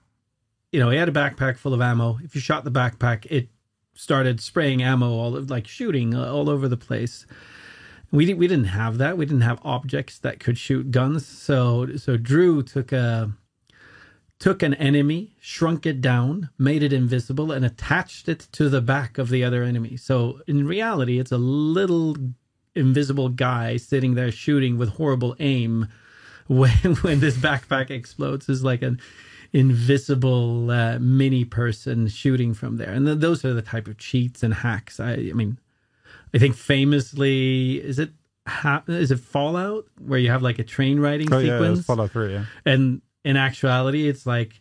you 0.72 0.80
know, 0.80 0.90
he 0.90 0.98
had 0.98 1.10
a 1.10 1.12
backpack 1.12 1.58
full 1.58 1.74
of 1.74 1.82
ammo. 1.82 2.20
If 2.24 2.36
you 2.36 2.42
shot 2.42 2.64
the 2.64 2.72
backpack, 2.72 3.26
it 3.32 3.48
started 3.96 4.42
spraying 4.42 4.84
ammo 4.84 5.10
all 5.12 5.36
of, 5.36 5.50
like 5.50 5.68
shooting 5.68 6.14
uh, 6.14 6.32
all 6.32 6.50
over 6.50 6.68
the 6.68 6.78
place. 6.78 7.26
We 8.12 8.26
didn't 8.26 8.40
we 8.40 8.48
didn't 8.48 8.66
have 8.66 8.98
that. 9.00 9.18
We 9.18 9.26
didn't 9.26 9.42
have 9.42 9.60
objects 9.64 10.20
that 10.20 10.40
could 10.40 10.58
shoot 10.58 10.92
guns. 10.92 11.26
So 11.26 11.96
so 11.98 12.18
Drew 12.18 12.62
took 12.62 12.92
a 12.92 13.32
took 14.40 14.62
an 14.62 14.74
enemy, 14.74 15.36
shrunk 15.40 15.86
it 15.86 16.02
down, 16.02 16.50
made 16.58 16.84
it 16.84 16.92
invisible, 16.92 17.52
and 17.52 17.64
attached 17.64 18.28
it 18.28 18.48
to 18.52 18.70
the 18.70 18.82
back 18.82 19.18
of 19.18 19.30
the 19.30 19.44
other 19.44 19.64
enemy. 19.64 19.96
So 19.96 20.42
in 20.48 20.68
reality, 20.68 21.20
it's 21.20 21.32
a 21.32 21.38
little 21.38 22.16
invisible 22.76 23.30
guy 23.30 23.78
sitting 23.78 24.16
there 24.16 24.32
shooting 24.32 24.78
with 24.78 24.90
horrible 24.90 25.36
aim 25.40 25.88
when 26.48 26.96
when 27.02 27.20
this 27.20 27.38
backpack 27.38 27.90
explodes 27.90 28.50
is 28.50 28.64
like 28.64 28.82
an 28.82 29.00
invisible 29.54 30.70
uh, 30.72 30.98
mini 31.00 31.46
person 31.46 32.08
shooting 32.08 32.54
from 32.54 32.78
there 32.78 32.90
and 32.90 33.06
th- 33.06 33.20
those 33.20 33.46
are 33.46 33.54
the 33.54 33.62
type 33.62 33.88
of 33.88 33.98
cheats 33.98 34.44
and 34.44 34.54
hacks 34.56 35.00
i 35.00 35.14
i 35.14 35.32
mean 35.34 35.58
i 36.34 36.40
think 36.40 36.56
famously 36.56 37.76
is 37.76 38.00
it 38.00 38.10
ha- 38.48 38.84
is 38.88 39.12
it 39.12 39.20
fallout 39.20 39.86
where 40.00 40.20
you 40.20 40.30
have 40.30 40.42
like 40.42 40.60
a 40.60 40.64
train 40.64 41.00
riding 41.00 41.32
Oh 41.32 41.38
yeah, 41.40 41.58
sequence 41.58 41.80
it's 41.80 41.88
Fallout 41.88 42.12
Three. 42.12 42.34
Yeah, 42.34 42.46
and 42.66 43.02
in 43.24 43.38
actuality 43.38 44.08
it's 44.08 44.26
like 44.26 44.60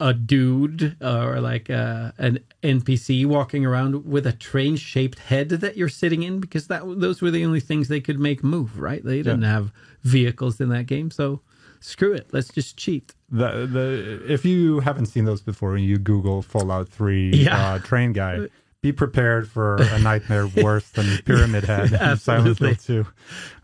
a 0.00 0.12
dude 0.12 0.96
or 1.00 1.40
like 1.40 1.70
uh, 1.70 2.10
an 2.18 2.38
npc 2.62 3.24
walking 3.26 3.64
around 3.64 4.04
with 4.04 4.26
a 4.26 4.32
train 4.32 4.74
shaped 4.76 5.18
head 5.20 5.48
that 5.50 5.76
you're 5.76 5.88
sitting 5.88 6.22
in 6.24 6.40
because 6.40 6.66
that 6.66 6.82
those 6.98 7.22
were 7.22 7.30
the 7.30 7.44
only 7.44 7.60
things 7.60 7.86
they 7.88 8.00
could 8.00 8.18
make 8.18 8.42
move 8.42 8.80
right 8.80 9.04
they 9.04 9.18
didn't 9.18 9.42
have 9.42 9.70
vehicles 10.02 10.60
in 10.60 10.70
that 10.70 10.86
game 10.86 11.10
so 11.10 11.40
screw 11.78 12.12
it 12.12 12.28
let's 12.32 12.48
just 12.48 12.76
cheat 12.76 13.14
the 13.30 13.66
the 13.66 14.22
if 14.28 14.44
you 14.44 14.80
haven't 14.80 15.06
seen 15.06 15.24
those 15.24 15.40
before 15.40 15.76
and 15.76 15.84
you 15.84 15.98
Google 15.98 16.42
Fallout 16.42 16.88
Three 16.88 17.30
Yeah. 17.30 17.74
uh, 17.74 17.78
train 17.90 18.12
guy, 18.12 18.48
be 18.82 18.92
prepared 18.92 19.48
for 19.48 19.76
a 19.76 19.98
nightmare 20.00 20.46
worse 20.62 20.90
than 20.90 21.16
Pyramid 21.24 21.64
Head 21.64 21.92
in 21.92 22.16
Silent 22.18 22.58
Hill 22.58 22.74
Two. 22.74 23.06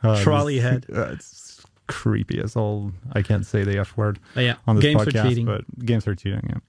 Uh, 0.02 0.22
Trolley 0.22 0.58
head. 0.60 0.86
Uh, 0.92 1.10
it's 1.12 1.47
creepy 1.88 2.40
as 2.40 2.54
all. 2.56 2.92
I 3.12 3.22
can't 3.22 3.44
say 3.44 3.64
the 3.64 3.78
f 3.78 3.96
word. 3.96 4.18
But 4.34 4.44
yeah 4.44 4.54
on 4.66 4.76
this 4.76 4.82
games 4.84 5.02
podcast, 5.02 5.24
are 5.24 5.28
cheating 5.28 5.46
but 5.46 5.64
games 5.84 6.06
are 6.06 6.14
cheating. 6.14 6.60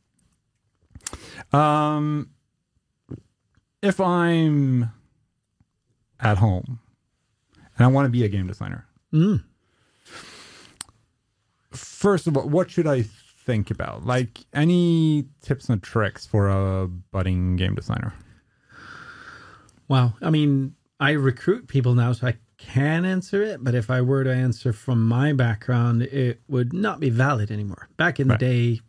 Yeah. 1.54 1.96
Um, 1.96 2.30
if 3.82 4.00
I'm 4.00 4.90
at 6.20 6.38
home 6.38 6.80
and 7.78 7.86
I 7.86 7.88
want 7.88 8.06
to 8.06 8.10
be 8.10 8.24
a 8.24 8.30
game 8.30 8.48
designer, 8.48 8.86
Mm. 9.14 9.44
first 11.72 12.28
of 12.28 12.38
all, 12.38 12.48
what 12.48 12.70
should 12.70 12.88
I 12.88 13.04
think 13.46 13.72
about? 13.72 14.06
Like 14.06 14.40
any 14.54 15.26
tips 15.42 15.70
and 15.70 15.82
tricks 15.82 16.26
for 16.26 16.48
a 16.50 16.88
budding 16.88 17.56
game 17.56 17.76
designer? 17.76 18.14
Wow. 19.88 20.14
I 20.22 20.30
mean, 20.30 20.76
I 21.00 21.12
recruit 21.12 21.68
people 21.68 21.96
now, 21.96 22.12
so 22.14 22.28
I 22.28 22.38
can 22.60 23.06
answer 23.06 23.42
it. 23.42 23.64
But 23.64 23.74
if 23.74 23.90
I 23.90 24.02
were 24.02 24.24
to 24.24 24.34
answer 24.34 24.72
from 24.74 25.08
my 25.08 25.34
background, 25.34 26.04
it 26.04 26.42
would 26.48 26.74
not 26.74 27.00
be 27.00 27.10
valid 27.10 27.50
anymore. 27.50 27.90
Back 27.98 28.20
in 28.20 28.28
Right. 28.28 28.40
the 28.40 28.46
day, 28.46 28.82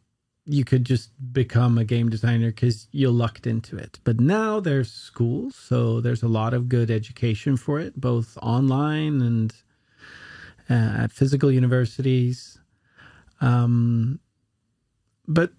you 0.44 0.64
could 0.64 0.84
just 0.84 1.10
become 1.32 1.78
a 1.78 1.84
game 1.84 2.08
designer 2.10 2.48
because 2.50 2.88
you 2.90 3.10
lucked 3.10 3.46
into 3.46 3.76
it. 3.76 4.00
But 4.04 4.20
now 4.20 4.58
there's 4.60 4.90
schools, 4.90 5.54
so 5.54 6.00
there's 6.00 6.22
a 6.22 6.28
lot 6.28 6.52
of 6.52 6.68
good 6.68 6.90
education 6.90 7.56
for 7.56 7.78
it, 7.78 7.98
both 8.00 8.36
online 8.42 9.20
and 9.22 9.54
uh, 10.68 11.02
at 11.04 11.12
physical 11.12 11.50
universities. 11.52 12.58
Um, 13.40 14.18
but 15.28 15.52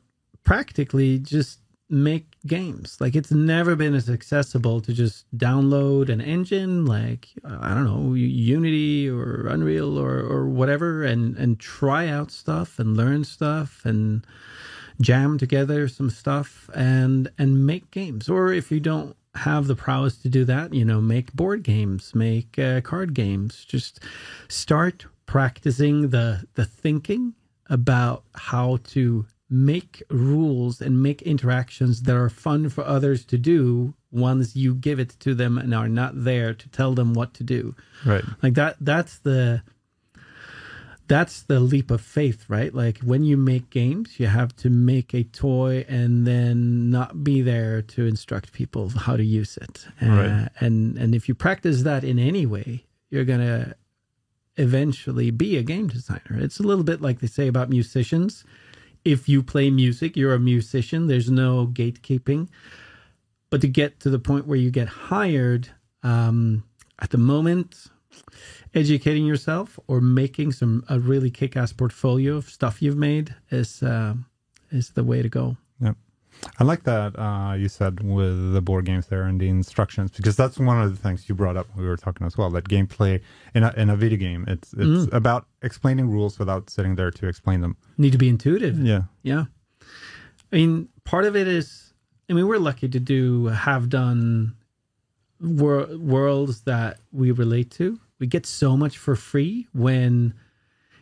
practically, 0.44 1.20
just 1.20 1.60
make 1.90 2.31
games. 2.48 2.98
Like 3.00 3.16
it's 3.16 3.32
never 3.32 3.76
been 3.76 3.94
as 3.94 4.10
accessible 4.10 4.82
to 4.82 4.94
just 4.94 5.26
download 5.38 6.10
an 6.10 6.22
engine 6.22 6.86
like 6.86 7.30
I 7.46 7.74
don't 7.74 7.86
know 7.86 8.14
Unity 8.14 9.10
or 9.10 9.48
Unreal 9.48 9.98
or 9.98 10.20
or 10.20 10.48
whatever 10.48 11.04
and 11.04 11.38
and 11.38 11.60
try 11.60 12.08
out 12.08 12.32
stuff 12.32 12.80
and 12.80 12.98
learn 12.98 13.24
stuff 13.24 13.82
and 13.86 14.26
jam 15.00 15.38
together 15.38 15.88
some 15.88 16.10
stuff 16.10 16.70
and 16.74 17.30
and 17.38 17.66
make 17.66 17.92
games. 17.92 18.30
Or 18.30 18.52
if 18.52 18.72
you 18.72 18.80
don't 18.80 19.16
have 19.36 19.68
the 19.68 19.76
prowess 19.76 20.18
to 20.18 20.30
do 20.30 20.44
that, 20.46 20.74
you 20.74 20.84
know, 20.84 21.00
make 21.00 21.34
board 21.34 21.64
games, 21.64 22.14
make 22.14 22.60
uh, 22.60 22.82
card 22.82 23.14
games. 23.14 23.64
Just 23.66 24.02
start 24.48 25.06
practicing 25.26 26.10
the 26.10 26.46
the 26.56 26.66
thinking 26.66 27.34
about 27.70 28.24
how 28.36 28.78
to 28.84 29.26
make 29.52 30.02
rules 30.10 30.80
and 30.80 31.04
make 31.04 31.22
interactions 31.24 32.04
that 32.04 32.16
are 32.16 32.30
fun 32.30 32.70
for 32.70 32.86
others 32.86 33.26
to 33.26 33.38
do 33.38 33.94
once 34.10 34.56
you 34.56 34.74
give 34.74 34.98
it 34.98 35.10
to 35.20 35.36
them 35.36 35.58
and 35.58 35.76
are 35.76 35.90
not 35.90 36.24
there 36.24 36.54
to 36.54 36.70
tell 36.70 36.94
them 36.94 37.14
what 37.14 37.34
to 37.34 37.44
do. 37.44 37.76
Right. 38.06 38.24
like 38.42 38.54
that 38.54 38.78
that's 38.80 39.20
the 39.20 39.62
that's 41.08 41.42
the 41.42 41.60
leap 41.60 41.92
of 41.92 42.00
faith 42.00 42.46
right? 42.48 42.74
Like 42.74 43.00
when 43.00 43.26
you 43.26 43.36
make 43.36 43.70
games 43.70 44.20
you 44.22 44.28
have 44.28 44.56
to 44.58 44.70
make 44.70 45.14
a 45.14 45.24
toy 45.26 45.86
and 45.90 46.26
then 46.26 46.90
not 46.90 47.22
be 47.22 47.42
there 47.42 47.82
to 47.82 48.08
instruct 48.08 48.54
people 48.54 48.88
how 48.90 49.18
to 49.18 49.24
use 49.24 49.58
it. 49.58 49.86
Uh, 50.02 50.48
and 50.62 50.98
and 50.98 51.14
if 51.14 51.28
you 51.28 51.36
practice 51.36 51.84
that 51.84 52.06
in 52.06 52.18
any 52.18 52.46
way 52.46 52.86
you're 53.10 53.26
gonna 53.26 53.76
eventually 54.56 55.32
be 55.32 55.58
a 55.58 55.64
game 55.64 55.88
designer. 55.88 56.38
It's 56.40 56.60
a 56.60 56.64
little 56.64 56.84
bit 56.84 57.02
like 57.02 57.20
they 57.20 57.28
say 57.28 57.48
about 57.48 57.70
musicians 57.70 58.46
if 59.06 59.30
you 59.30 59.44
play 59.44 59.70
music 59.70 60.18
you're 60.18 60.34
a 60.34 60.40
musician 60.40 61.08
there's 61.08 61.30
no 61.30 61.68
gatekeeping 61.68 62.48
But 63.50 63.62
to 63.62 63.68
get 63.68 64.00
to 64.02 64.10
the 64.10 64.20
point 64.20 64.48
where 64.48 64.58
you 64.58 64.72
get 64.72 64.88
hired, 64.88 65.70
um, 66.04 66.64
at 67.00 67.10
the 67.12 67.18
moment, 67.18 67.88
educating 68.74 69.26
yourself 69.26 69.80
or 69.88 70.02
making 70.02 70.54
some 70.54 70.84
a 70.90 71.00
really 71.00 71.30
kick-ass 71.30 71.74
portfolio 71.74 72.38
of 72.38 72.50
stuff 72.50 72.82
you've 72.82 72.98
made 72.98 73.36
is 73.52 73.84
uh, 73.84 74.16
is 74.72 74.92
the 74.92 75.04
way 75.04 75.22
to 75.22 75.30
go. 75.30 75.58
Yeah. 75.82 75.94
I 76.60 76.64
like 76.64 76.84
that 76.84 77.18
uh, 77.20 77.54
you 77.54 77.70
said 77.70 78.02
with 78.04 78.54
the 78.54 78.62
board 78.62 78.86
games 78.86 79.08
there 79.08 79.24
and 79.24 79.40
the 79.40 79.48
instructions 79.50 80.12
because 80.12 80.36
that's 80.36 80.58
one 80.58 80.82
of 80.82 80.90
the 80.92 80.98
things 81.02 81.28
you 81.30 81.36
brought 81.36 81.56
up 81.58 81.68
when 81.74 81.84
we 81.84 81.90
were 81.90 81.98
talking 81.98 82.26
as 82.26 82.38
well. 82.38 82.50
That 82.50 82.68
gameplay 82.68 83.22
in 83.54 83.64
a 83.64 83.74
in 83.78 83.90
a 83.90 83.96
video 83.96 84.18
game, 84.18 84.46
it's 84.48 84.74
it's 84.74 85.06
Mm. 85.08 85.14
about 85.14 85.46
explaining 85.62 86.10
rules 86.10 86.40
without 86.40 86.70
sitting 86.70 86.96
there 86.96 87.12
to 87.12 87.28
explain 87.28 87.62
them. 87.62 87.76
Need 87.98 88.12
to 88.14 88.18
be 88.18 88.30
intuitive. 88.30 88.78
Yeah, 88.80 89.04
Yeah. 89.24 89.46
I 90.52 90.56
mean, 90.58 90.90
part 91.06 91.26
of 91.26 91.36
it 91.36 91.48
is, 91.48 91.94
I 92.30 92.34
mean, 92.34 92.48
we're 92.48 92.60
lucky 92.60 92.90
to 92.90 93.00
do, 93.00 93.46
have 93.48 93.88
done 93.90 94.56
wor- 95.40 95.88
worlds 95.98 96.62
that 96.64 97.00
we 97.12 97.32
relate 97.32 97.72
to. 97.72 98.00
We 98.20 98.28
get 98.28 98.46
so 98.46 98.76
much 98.76 98.98
for 98.98 99.16
free 99.16 99.68
when, 99.74 100.34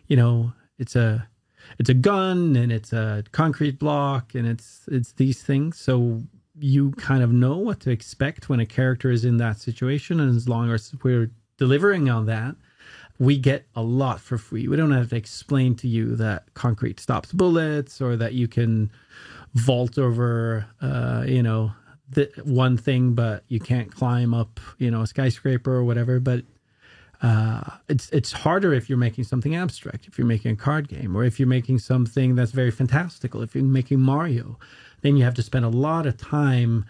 you 0.07 0.15
know, 0.15 0.53
it's 0.77 0.95
a, 0.95 1.27
it's 1.77 1.89
a 1.89 1.93
gun 1.93 2.55
and 2.55 2.71
it's 2.71 2.93
a 2.93 3.23
concrete 3.31 3.79
block 3.79 4.35
and 4.35 4.47
it's, 4.47 4.81
it's 4.91 5.13
these 5.13 5.41
things. 5.43 5.79
So 5.79 6.23
you 6.57 6.91
kind 6.91 7.23
of 7.23 7.31
know 7.31 7.57
what 7.57 7.79
to 7.81 7.91
expect 7.91 8.49
when 8.49 8.59
a 8.59 8.65
character 8.65 9.11
is 9.11 9.25
in 9.25 9.37
that 9.37 9.59
situation. 9.59 10.19
And 10.19 10.35
as 10.35 10.49
long 10.49 10.71
as 10.71 10.93
we're 11.03 11.31
delivering 11.57 12.09
on 12.09 12.25
that, 12.25 12.55
we 13.19 13.37
get 13.37 13.67
a 13.75 13.81
lot 13.81 14.19
for 14.21 14.37
free. 14.37 14.67
We 14.67 14.77
don't 14.77 14.91
have 14.91 15.09
to 15.09 15.15
explain 15.15 15.75
to 15.75 15.87
you 15.87 16.15
that 16.15 16.53
concrete 16.53 16.99
stops 16.99 17.33
bullets 17.33 18.01
or 18.01 18.15
that 18.15 18.33
you 18.33 18.47
can 18.47 18.91
vault 19.53 19.97
over, 19.97 20.65
uh, 20.81 21.25
you 21.27 21.43
know, 21.43 21.73
the 22.09 22.31
one 22.43 22.77
thing, 22.77 23.13
but 23.13 23.43
you 23.49 23.59
can't 23.59 23.93
climb 23.93 24.33
up, 24.33 24.59
you 24.77 24.89
know, 24.89 25.01
a 25.01 25.07
skyscraper 25.07 25.71
or 25.71 25.83
whatever. 25.83 26.19
But 26.19 26.45
uh, 27.21 27.61
it's 27.89 28.09
it's 28.11 28.31
harder 28.31 28.73
if 28.73 28.89
you're 28.89 28.97
making 28.97 29.25
something 29.25 29.55
abstract. 29.55 30.07
If 30.07 30.17
you're 30.17 30.27
making 30.27 30.51
a 30.51 30.55
card 30.55 30.87
game, 30.87 31.15
or 31.15 31.23
if 31.25 31.39
you're 31.39 31.47
making 31.49 31.79
something 31.79 32.35
that's 32.35 32.51
very 32.51 32.71
fantastical. 32.71 33.41
If 33.41 33.53
you're 33.55 33.63
making 33.63 33.99
Mario, 33.99 34.57
then 35.01 35.17
you 35.17 35.23
have 35.25 35.33
to 35.35 35.43
spend 35.43 35.65
a 35.65 35.69
lot 35.69 36.05
of 36.05 36.15
time 36.17 36.85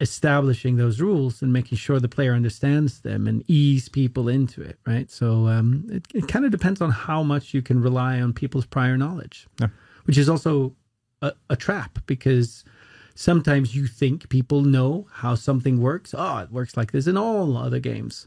establishing 0.00 0.76
those 0.76 1.00
rules 1.00 1.42
and 1.42 1.52
making 1.52 1.76
sure 1.76 2.00
the 2.00 2.08
player 2.08 2.32
understands 2.32 3.00
them 3.00 3.26
and 3.26 3.44
ease 3.48 3.88
people 3.88 4.28
into 4.28 4.62
it, 4.62 4.78
right? 4.86 5.10
So 5.10 5.46
um, 5.48 5.86
it, 5.90 6.06
it 6.14 6.28
kind 6.28 6.44
of 6.46 6.50
depends 6.50 6.80
on 6.80 6.90
how 6.90 7.22
much 7.22 7.52
you 7.52 7.60
can 7.60 7.82
rely 7.82 8.20
on 8.20 8.32
people's 8.32 8.64
prior 8.64 8.96
knowledge, 8.96 9.46
Yeah. 9.60 9.68
which 10.04 10.16
is 10.16 10.28
also 10.28 10.74
a, 11.20 11.32
a 11.50 11.56
trap 11.56 11.98
because 12.06 12.64
sometimes 13.14 13.76
you 13.76 13.86
think 13.86 14.30
people 14.30 14.62
know 14.62 15.06
how 15.12 15.34
something 15.34 15.80
works. 15.82 16.14
Oh, 16.16 16.38
it 16.38 16.50
works 16.50 16.78
like 16.78 16.92
this 16.92 17.06
in 17.06 17.18
all 17.18 17.58
other 17.58 17.78
games. 17.80 18.26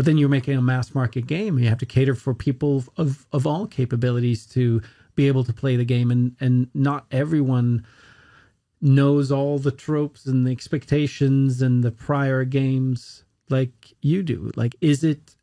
But 0.00 0.06
then 0.06 0.16
you're 0.16 0.30
making 0.30 0.56
a 0.56 0.62
mass 0.62 0.94
market 0.94 1.26
game 1.26 1.58
you 1.58 1.68
have 1.68 1.76
to 1.76 1.84
cater 1.84 2.14
for 2.14 2.32
people 2.32 2.84
of, 2.96 3.26
of 3.34 3.46
all 3.46 3.66
capabilities 3.66 4.46
to 4.46 4.80
be 5.14 5.28
able 5.28 5.44
to 5.44 5.52
play 5.52 5.76
the 5.76 5.84
game 5.84 6.10
and, 6.10 6.34
and 6.40 6.68
not 6.72 7.04
everyone 7.10 7.84
knows 8.80 9.30
all 9.30 9.58
the 9.58 9.70
tropes 9.70 10.24
and 10.24 10.46
the 10.46 10.52
expectations 10.52 11.60
and 11.60 11.84
the 11.84 11.90
prior 11.90 12.44
games 12.44 13.24
like 13.50 13.92
you 14.00 14.22
do. 14.22 14.50
Like 14.56 14.74
is 14.80 15.04
it 15.04 15.36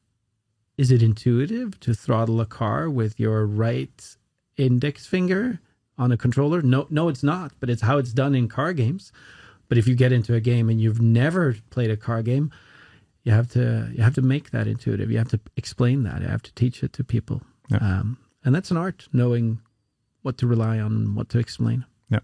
is 0.76 0.90
it 0.90 1.04
intuitive 1.04 1.80
to 1.82 1.94
throttle 1.94 2.42
a 2.42 2.48
car 2.48 2.90
with 2.90 3.20
your 3.20 3.46
right 3.46 4.16
index 4.58 5.06
finger 5.06 5.60
on 6.00 6.12
a 6.12 6.18
controller? 6.18 6.64
No 6.64 6.88
no 6.90 7.10
it's 7.10 7.22
not 7.22 7.52
but 7.60 7.70
it's 7.70 7.84
how 7.84 8.00
it's 8.00 8.12
done 8.12 8.34
in 8.34 8.48
car 8.48 8.74
games. 8.74 9.12
But 9.70 9.78
if 9.78 9.88
you 9.88 9.94
get 9.94 10.12
into 10.12 10.34
a 10.34 10.42
game 10.42 10.68
and 10.68 10.82
you've 10.82 11.00
never 11.00 11.58
played 11.70 11.92
a 11.92 11.98
car 11.98 12.24
game 12.24 12.52
you 13.28 13.34
have 13.34 13.50
to 13.52 13.90
you 13.94 14.02
have 14.02 14.16
to 14.16 14.22
make 14.22 14.52
that 14.52 14.68
intuitive. 14.68 15.12
You 15.12 15.18
have 15.18 15.28
to 15.32 15.40
explain 15.58 16.04
that. 16.04 16.22
You 16.22 16.30
have 16.30 16.44
to 16.44 16.54
teach 16.54 16.82
it 16.82 16.94
to 16.94 17.04
people. 17.04 17.42
Yeah. 17.70 17.80
um, 17.80 18.18
and 18.46 18.56
that's 18.56 18.72
an 18.72 18.78
art 18.78 19.10
knowing 19.12 19.60
what 20.22 20.38
to 20.38 20.48
rely 20.48 20.80
on 20.80 20.94
and 20.94 21.16
what 21.18 21.28
to 21.30 21.38
explain. 21.38 21.86
Yeah. 22.10 22.22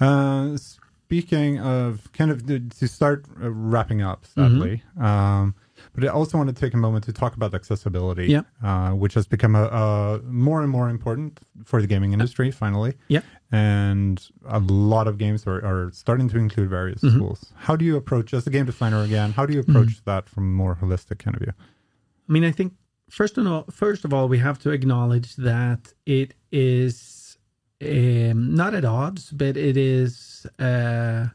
Uh, 0.00 0.56
speaking 0.56 1.58
of 1.58 2.12
kind 2.12 2.30
of 2.30 2.46
to 2.78 2.86
start 2.86 3.24
uh, 3.42 3.50
wrapping 3.50 4.00
up, 4.00 4.24
sadly, 4.24 4.84
um, 5.00 5.56
but 5.98 6.06
I 6.08 6.10
also 6.12 6.38
want 6.38 6.48
to 6.54 6.54
take 6.64 6.74
a 6.74 6.76
moment 6.76 7.04
to 7.06 7.12
talk 7.12 7.34
about 7.34 7.54
accessibility, 7.54 8.26
Yeah. 8.26 8.42
uh, 8.62 8.90
which 9.02 9.14
has 9.14 9.26
become 9.26 9.54
a, 9.56 9.64
a 9.64 10.20
more 10.22 10.62
and 10.62 10.70
more 10.70 10.88
important 10.88 11.40
for 11.64 11.80
the 11.80 11.86
gaming 11.88 12.12
industry. 12.12 12.50
Finally, 12.50 12.94
Yeah. 13.08 13.22
and 13.50 14.16
a 14.46 14.60
lot 14.60 15.06
of 15.08 15.18
games 15.18 15.46
are, 15.46 15.58
are 15.64 15.90
starting 15.92 16.28
to 16.30 16.38
include 16.38 16.68
various 16.70 17.00
Mm-hmm. 17.02 17.18
tools. 17.18 17.52
How 17.66 17.74
do 17.76 17.84
you 17.84 17.96
approach, 17.96 18.32
as 18.34 18.46
a 18.46 18.50
game 18.50 18.66
designer 18.66 19.02
again, 19.02 19.32
how 19.32 19.44
do 19.46 19.52
you 19.54 19.60
approach 19.60 20.04
that 20.04 20.28
from 20.28 20.44
a 20.44 20.54
more 20.62 20.74
holistic 20.80 21.18
kind 21.18 21.34
of 21.36 21.42
view? 21.42 21.52
I 22.28 22.32
mean, 22.32 22.44
I 22.44 22.52
think 22.52 22.74
first 23.10 23.38
of 23.38 23.46
all, 23.46 23.64
first 23.70 24.04
of 24.04 24.12
all, 24.14 24.28
we 24.28 24.38
have 24.38 24.58
to 24.60 24.70
acknowledge 24.70 25.34
that 25.36 25.92
it 26.06 26.34
is 26.52 27.38
um, 27.80 28.54
not 28.54 28.74
at 28.74 28.84
odds, 28.84 29.30
but 29.32 29.56
it 29.56 29.76
is 29.76 30.46
uh, 30.58 31.26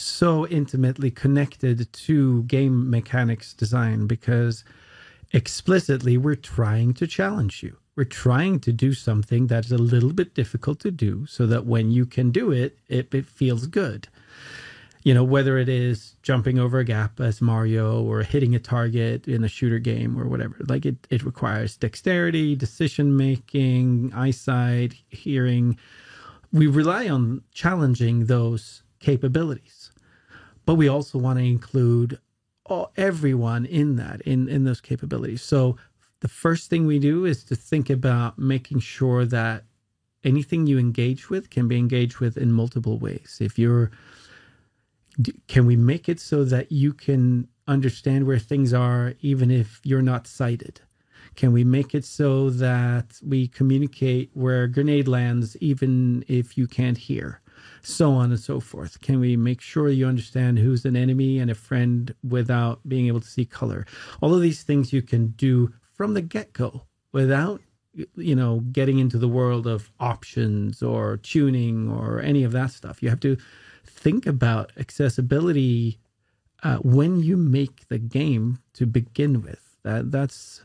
so 0.00 0.46
intimately 0.46 1.10
connected 1.10 1.92
to 1.92 2.42
game 2.44 2.90
mechanics 2.90 3.52
design 3.52 4.06
because 4.06 4.64
explicitly 5.32 6.16
we're 6.16 6.34
trying 6.34 6.94
to 6.94 7.06
challenge 7.06 7.62
you. 7.62 7.76
We're 7.96 8.04
trying 8.04 8.60
to 8.60 8.72
do 8.72 8.92
something 8.92 9.46
that's 9.46 9.70
a 9.70 9.78
little 9.78 10.12
bit 10.12 10.34
difficult 10.34 10.80
to 10.80 10.90
do 10.90 11.26
so 11.26 11.46
that 11.46 11.66
when 11.66 11.90
you 11.90 12.06
can 12.06 12.30
do 12.30 12.52
it, 12.52 12.78
it, 12.88 13.12
it 13.14 13.26
feels 13.26 13.66
good 13.66 14.08
you 15.06 15.14
know, 15.14 15.22
whether 15.22 15.56
it 15.56 15.68
is 15.68 16.16
jumping 16.24 16.58
over 16.58 16.80
a 16.80 16.84
gap 16.84 17.20
as 17.20 17.40
Mario 17.40 18.02
or 18.02 18.24
hitting 18.24 18.56
a 18.56 18.58
target 18.58 19.28
in 19.28 19.44
a 19.44 19.48
shooter 19.48 19.78
game 19.78 20.20
or 20.20 20.26
whatever. 20.26 20.56
Like 20.68 20.84
it, 20.84 20.96
it 21.10 21.22
requires 21.22 21.76
dexterity, 21.76 22.56
decision 22.56 23.16
making, 23.16 24.12
eyesight, 24.16 24.94
hearing. 25.10 25.78
We 26.52 26.66
rely 26.66 27.08
on 27.08 27.42
challenging 27.52 28.26
those 28.26 28.82
capabilities, 28.98 29.75
but 30.66 30.74
we 30.74 30.88
also 30.88 31.18
want 31.18 31.38
to 31.38 31.44
include 31.44 32.18
all, 32.66 32.92
everyone 32.96 33.64
in 33.64 33.96
that, 33.96 34.20
in, 34.22 34.48
in 34.48 34.64
those 34.64 34.80
capabilities. 34.80 35.42
So 35.42 35.76
the 36.20 36.28
first 36.28 36.68
thing 36.68 36.86
we 36.86 36.98
do 36.98 37.24
is 37.24 37.44
to 37.44 37.56
think 37.56 37.88
about 37.88 38.38
making 38.38 38.80
sure 38.80 39.24
that 39.26 39.64
anything 40.24 40.66
you 40.66 40.78
engage 40.78 41.30
with 41.30 41.50
can 41.50 41.68
be 41.68 41.78
engaged 41.78 42.18
with 42.18 42.36
in 42.36 42.52
multiple 42.52 42.98
ways. 42.98 43.38
If 43.40 43.58
you're 43.58 43.90
can 45.48 45.66
we 45.66 45.76
make 45.76 46.08
it 46.08 46.20
so 46.20 46.44
that 46.44 46.70
you 46.70 46.92
can 46.92 47.48
understand 47.66 48.26
where 48.26 48.38
things 48.38 48.72
are 48.74 49.14
even 49.20 49.50
if 49.50 49.80
you're 49.82 50.02
not 50.02 50.26
sighted 50.26 50.80
can 51.34 51.52
we 51.52 51.64
make 51.64 51.94
it 51.94 52.04
so 52.04 52.50
that 52.50 53.18
we 53.26 53.48
communicate 53.48 54.30
where 54.34 54.66
grenade 54.66 55.08
lands 55.08 55.56
even 55.56 56.24
if 56.28 56.56
you 56.58 56.66
can't 56.66 56.98
hear 56.98 57.40
so 57.82 58.12
on 58.12 58.30
and 58.30 58.40
so 58.40 58.60
forth 58.60 59.00
can 59.00 59.20
we 59.20 59.36
make 59.36 59.60
sure 59.60 59.88
you 59.88 60.06
understand 60.06 60.58
who's 60.58 60.84
an 60.84 60.96
enemy 60.96 61.38
and 61.38 61.50
a 61.50 61.54
friend 61.54 62.14
without 62.28 62.80
being 62.88 63.06
able 63.06 63.20
to 63.20 63.28
see 63.28 63.44
color 63.44 63.86
all 64.20 64.34
of 64.34 64.40
these 64.40 64.62
things 64.62 64.92
you 64.92 65.02
can 65.02 65.28
do 65.28 65.72
from 65.92 66.14
the 66.14 66.22
get-go 66.22 66.82
without 67.12 67.60
you 68.16 68.34
know 68.34 68.60
getting 68.72 68.98
into 68.98 69.18
the 69.18 69.28
world 69.28 69.66
of 69.66 69.90
options 70.00 70.82
or 70.82 71.16
tuning 71.18 71.90
or 71.90 72.20
any 72.20 72.44
of 72.44 72.52
that 72.52 72.70
stuff 72.70 73.02
you 73.02 73.08
have 73.08 73.20
to 73.20 73.36
think 73.86 74.26
about 74.26 74.72
accessibility 74.76 75.98
uh, 76.62 76.78
when 76.78 77.22
you 77.22 77.36
make 77.36 77.88
the 77.88 77.98
game 77.98 78.58
to 78.74 78.86
begin 78.86 79.42
with. 79.42 79.76
That 79.82 80.10
that's 80.10 80.64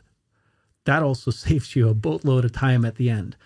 that 0.84 1.02
also 1.02 1.30
saves 1.46 1.76
you 1.76 1.88
a 1.88 1.94
boatload 1.94 2.44
of 2.44 2.52
time 2.52 2.84
at 2.84 2.96
the 2.96 3.10
end. 3.10 3.36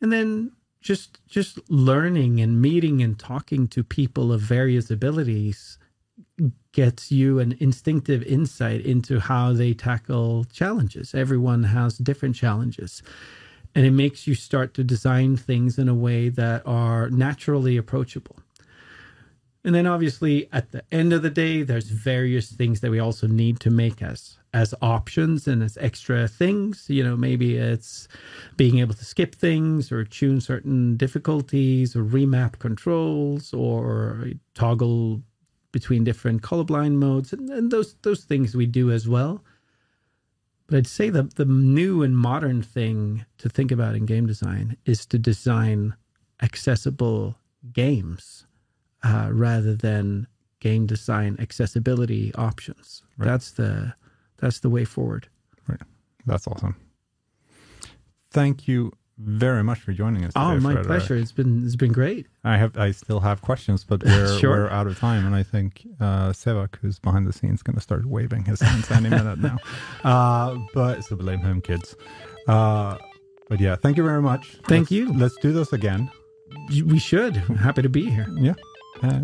And 0.00 0.12
then 0.12 0.52
just 0.82 1.18
just 1.26 1.58
learning 1.70 2.40
and 2.40 2.60
meeting 2.60 3.02
and 3.02 3.18
talking 3.18 3.68
to 3.68 3.82
people 3.84 4.32
of 4.32 4.40
various 4.40 4.90
abilities 4.90 5.78
gets 6.72 7.12
you 7.12 7.38
an 7.38 7.56
instinctive 7.60 8.22
insight 8.24 8.84
into 8.84 9.20
how 9.20 9.52
they 9.52 9.72
tackle 9.74 10.44
challenges. 10.44 11.14
Everyone 11.14 11.64
has 11.64 11.98
different 11.98 12.34
challenges. 12.34 13.02
And 13.74 13.86
it 13.86 13.92
makes 13.92 14.26
you 14.26 14.34
start 14.34 14.74
to 14.74 14.84
design 14.84 15.36
things 15.36 15.78
in 15.78 15.88
a 15.88 15.94
way 15.94 16.28
that 16.28 16.66
are 16.66 17.08
naturally 17.08 17.76
approachable. 17.76 18.41
And 19.64 19.74
then 19.74 19.86
obviously 19.86 20.48
at 20.52 20.72
the 20.72 20.82
end 20.90 21.12
of 21.12 21.22
the 21.22 21.30
day, 21.30 21.62
there's 21.62 21.88
various 21.88 22.50
things 22.50 22.80
that 22.80 22.90
we 22.90 22.98
also 22.98 23.26
need 23.26 23.60
to 23.60 23.70
make 23.70 24.02
as 24.02 24.38
as 24.54 24.74
options 24.82 25.48
and 25.48 25.62
as 25.62 25.78
extra 25.80 26.28
things. 26.28 26.86
You 26.88 27.04
know, 27.04 27.16
maybe 27.16 27.56
it's 27.56 28.08
being 28.56 28.80
able 28.80 28.94
to 28.94 29.04
skip 29.04 29.34
things 29.34 29.90
or 29.92 30.04
tune 30.04 30.40
certain 30.40 30.96
difficulties 30.96 31.96
or 31.96 32.04
remap 32.04 32.58
controls 32.58 33.54
or 33.54 34.30
toggle 34.54 35.22
between 35.70 36.04
different 36.04 36.42
colorblind 36.42 36.96
modes 36.96 37.32
and, 37.32 37.48
and 37.48 37.70
those 37.70 37.94
those 38.02 38.24
things 38.24 38.56
we 38.56 38.66
do 38.66 38.90
as 38.90 39.08
well. 39.08 39.44
But 40.66 40.78
I'd 40.78 40.86
say 40.86 41.08
that 41.10 41.36
the 41.36 41.44
new 41.44 42.02
and 42.02 42.16
modern 42.16 42.62
thing 42.62 43.26
to 43.38 43.48
think 43.48 43.70
about 43.70 43.94
in 43.94 44.06
game 44.06 44.26
design 44.26 44.76
is 44.86 45.06
to 45.06 45.18
design 45.18 45.94
accessible 46.42 47.36
games 47.72 48.46
uh, 49.04 49.28
rather 49.32 49.74
than 49.74 50.26
game 50.60 50.86
design 50.86 51.36
accessibility 51.40 52.32
options. 52.34 53.02
Right. 53.18 53.26
That's 53.26 53.52
the 53.52 53.94
that's 54.38 54.60
the 54.60 54.70
way 54.70 54.84
forward. 54.84 55.28
Right. 55.68 55.80
That's 56.26 56.46
awesome. 56.46 56.76
Thank 58.30 58.66
you 58.66 58.92
very 59.18 59.62
much 59.62 59.78
for 59.80 59.92
joining 59.92 60.24
us. 60.24 60.32
Oh, 60.34 60.58
my 60.58 60.82
pleasure. 60.82 61.14
It's 61.16 61.32
been 61.32 61.64
it's 61.64 61.76
been 61.76 61.92
great. 61.92 62.26
I 62.44 62.56
have 62.56 62.76
I 62.78 62.90
still 62.92 63.20
have 63.20 63.42
questions, 63.42 63.84
but 63.84 64.02
we're 64.04 64.38
Sure. 64.40 64.50
we're 64.64 64.70
out 64.70 64.86
of 64.86 64.98
time, 64.98 65.26
and 65.26 65.34
I 65.34 65.42
think 65.42 65.86
uh, 66.00 66.30
Sevak, 66.32 66.76
who's 66.80 66.98
behind 66.98 67.26
the 67.26 67.32
scenes, 67.32 67.62
going 67.62 67.74
to 67.76 67.82
start 67.82 68.06
waving 68.06 68.44
his 68.44 68.60
hands 68.60 68.90
any 68.90 69.10
minute 69.10 69.38
now. 69.38 69.58
Uh, 70.04 70.56
but 70.74 71.04
so 71.04 71.14
blame 71.14 71.38
him, 71.40 71.60
kids. 71.60 71.94
Uh, 72.48 72.96
but 73.48 73.60
yeah, 73.60 73.76
thank 73.76 73.96
you 73.96 74.02
very 74.02 74.22
much. 74.22 74.56
Thank 74.66 74.90
Let's- 74.90 74.90
you. 74.92 75.12
Let's 75.12 75.36
do 75.36 75.52
this 75.52 75.72
again. 75.72 76.10
We 76.84 76.98
should. 76.98 77.36
Happy 77.36 77.82
to 77.82 77.88
be 77.88 78.10
here. 78.10 78.26
Yeah, 78.36 78.54
uh, 79.02 79.20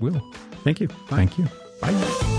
we'll. 0.00 0.20
Thank 0.64 0.80
you. 0.80 0.88
Bye. 0.88 0.94
Thank 1.26 1.38
you. 1.38 1.46
Bye. 1.80 2.34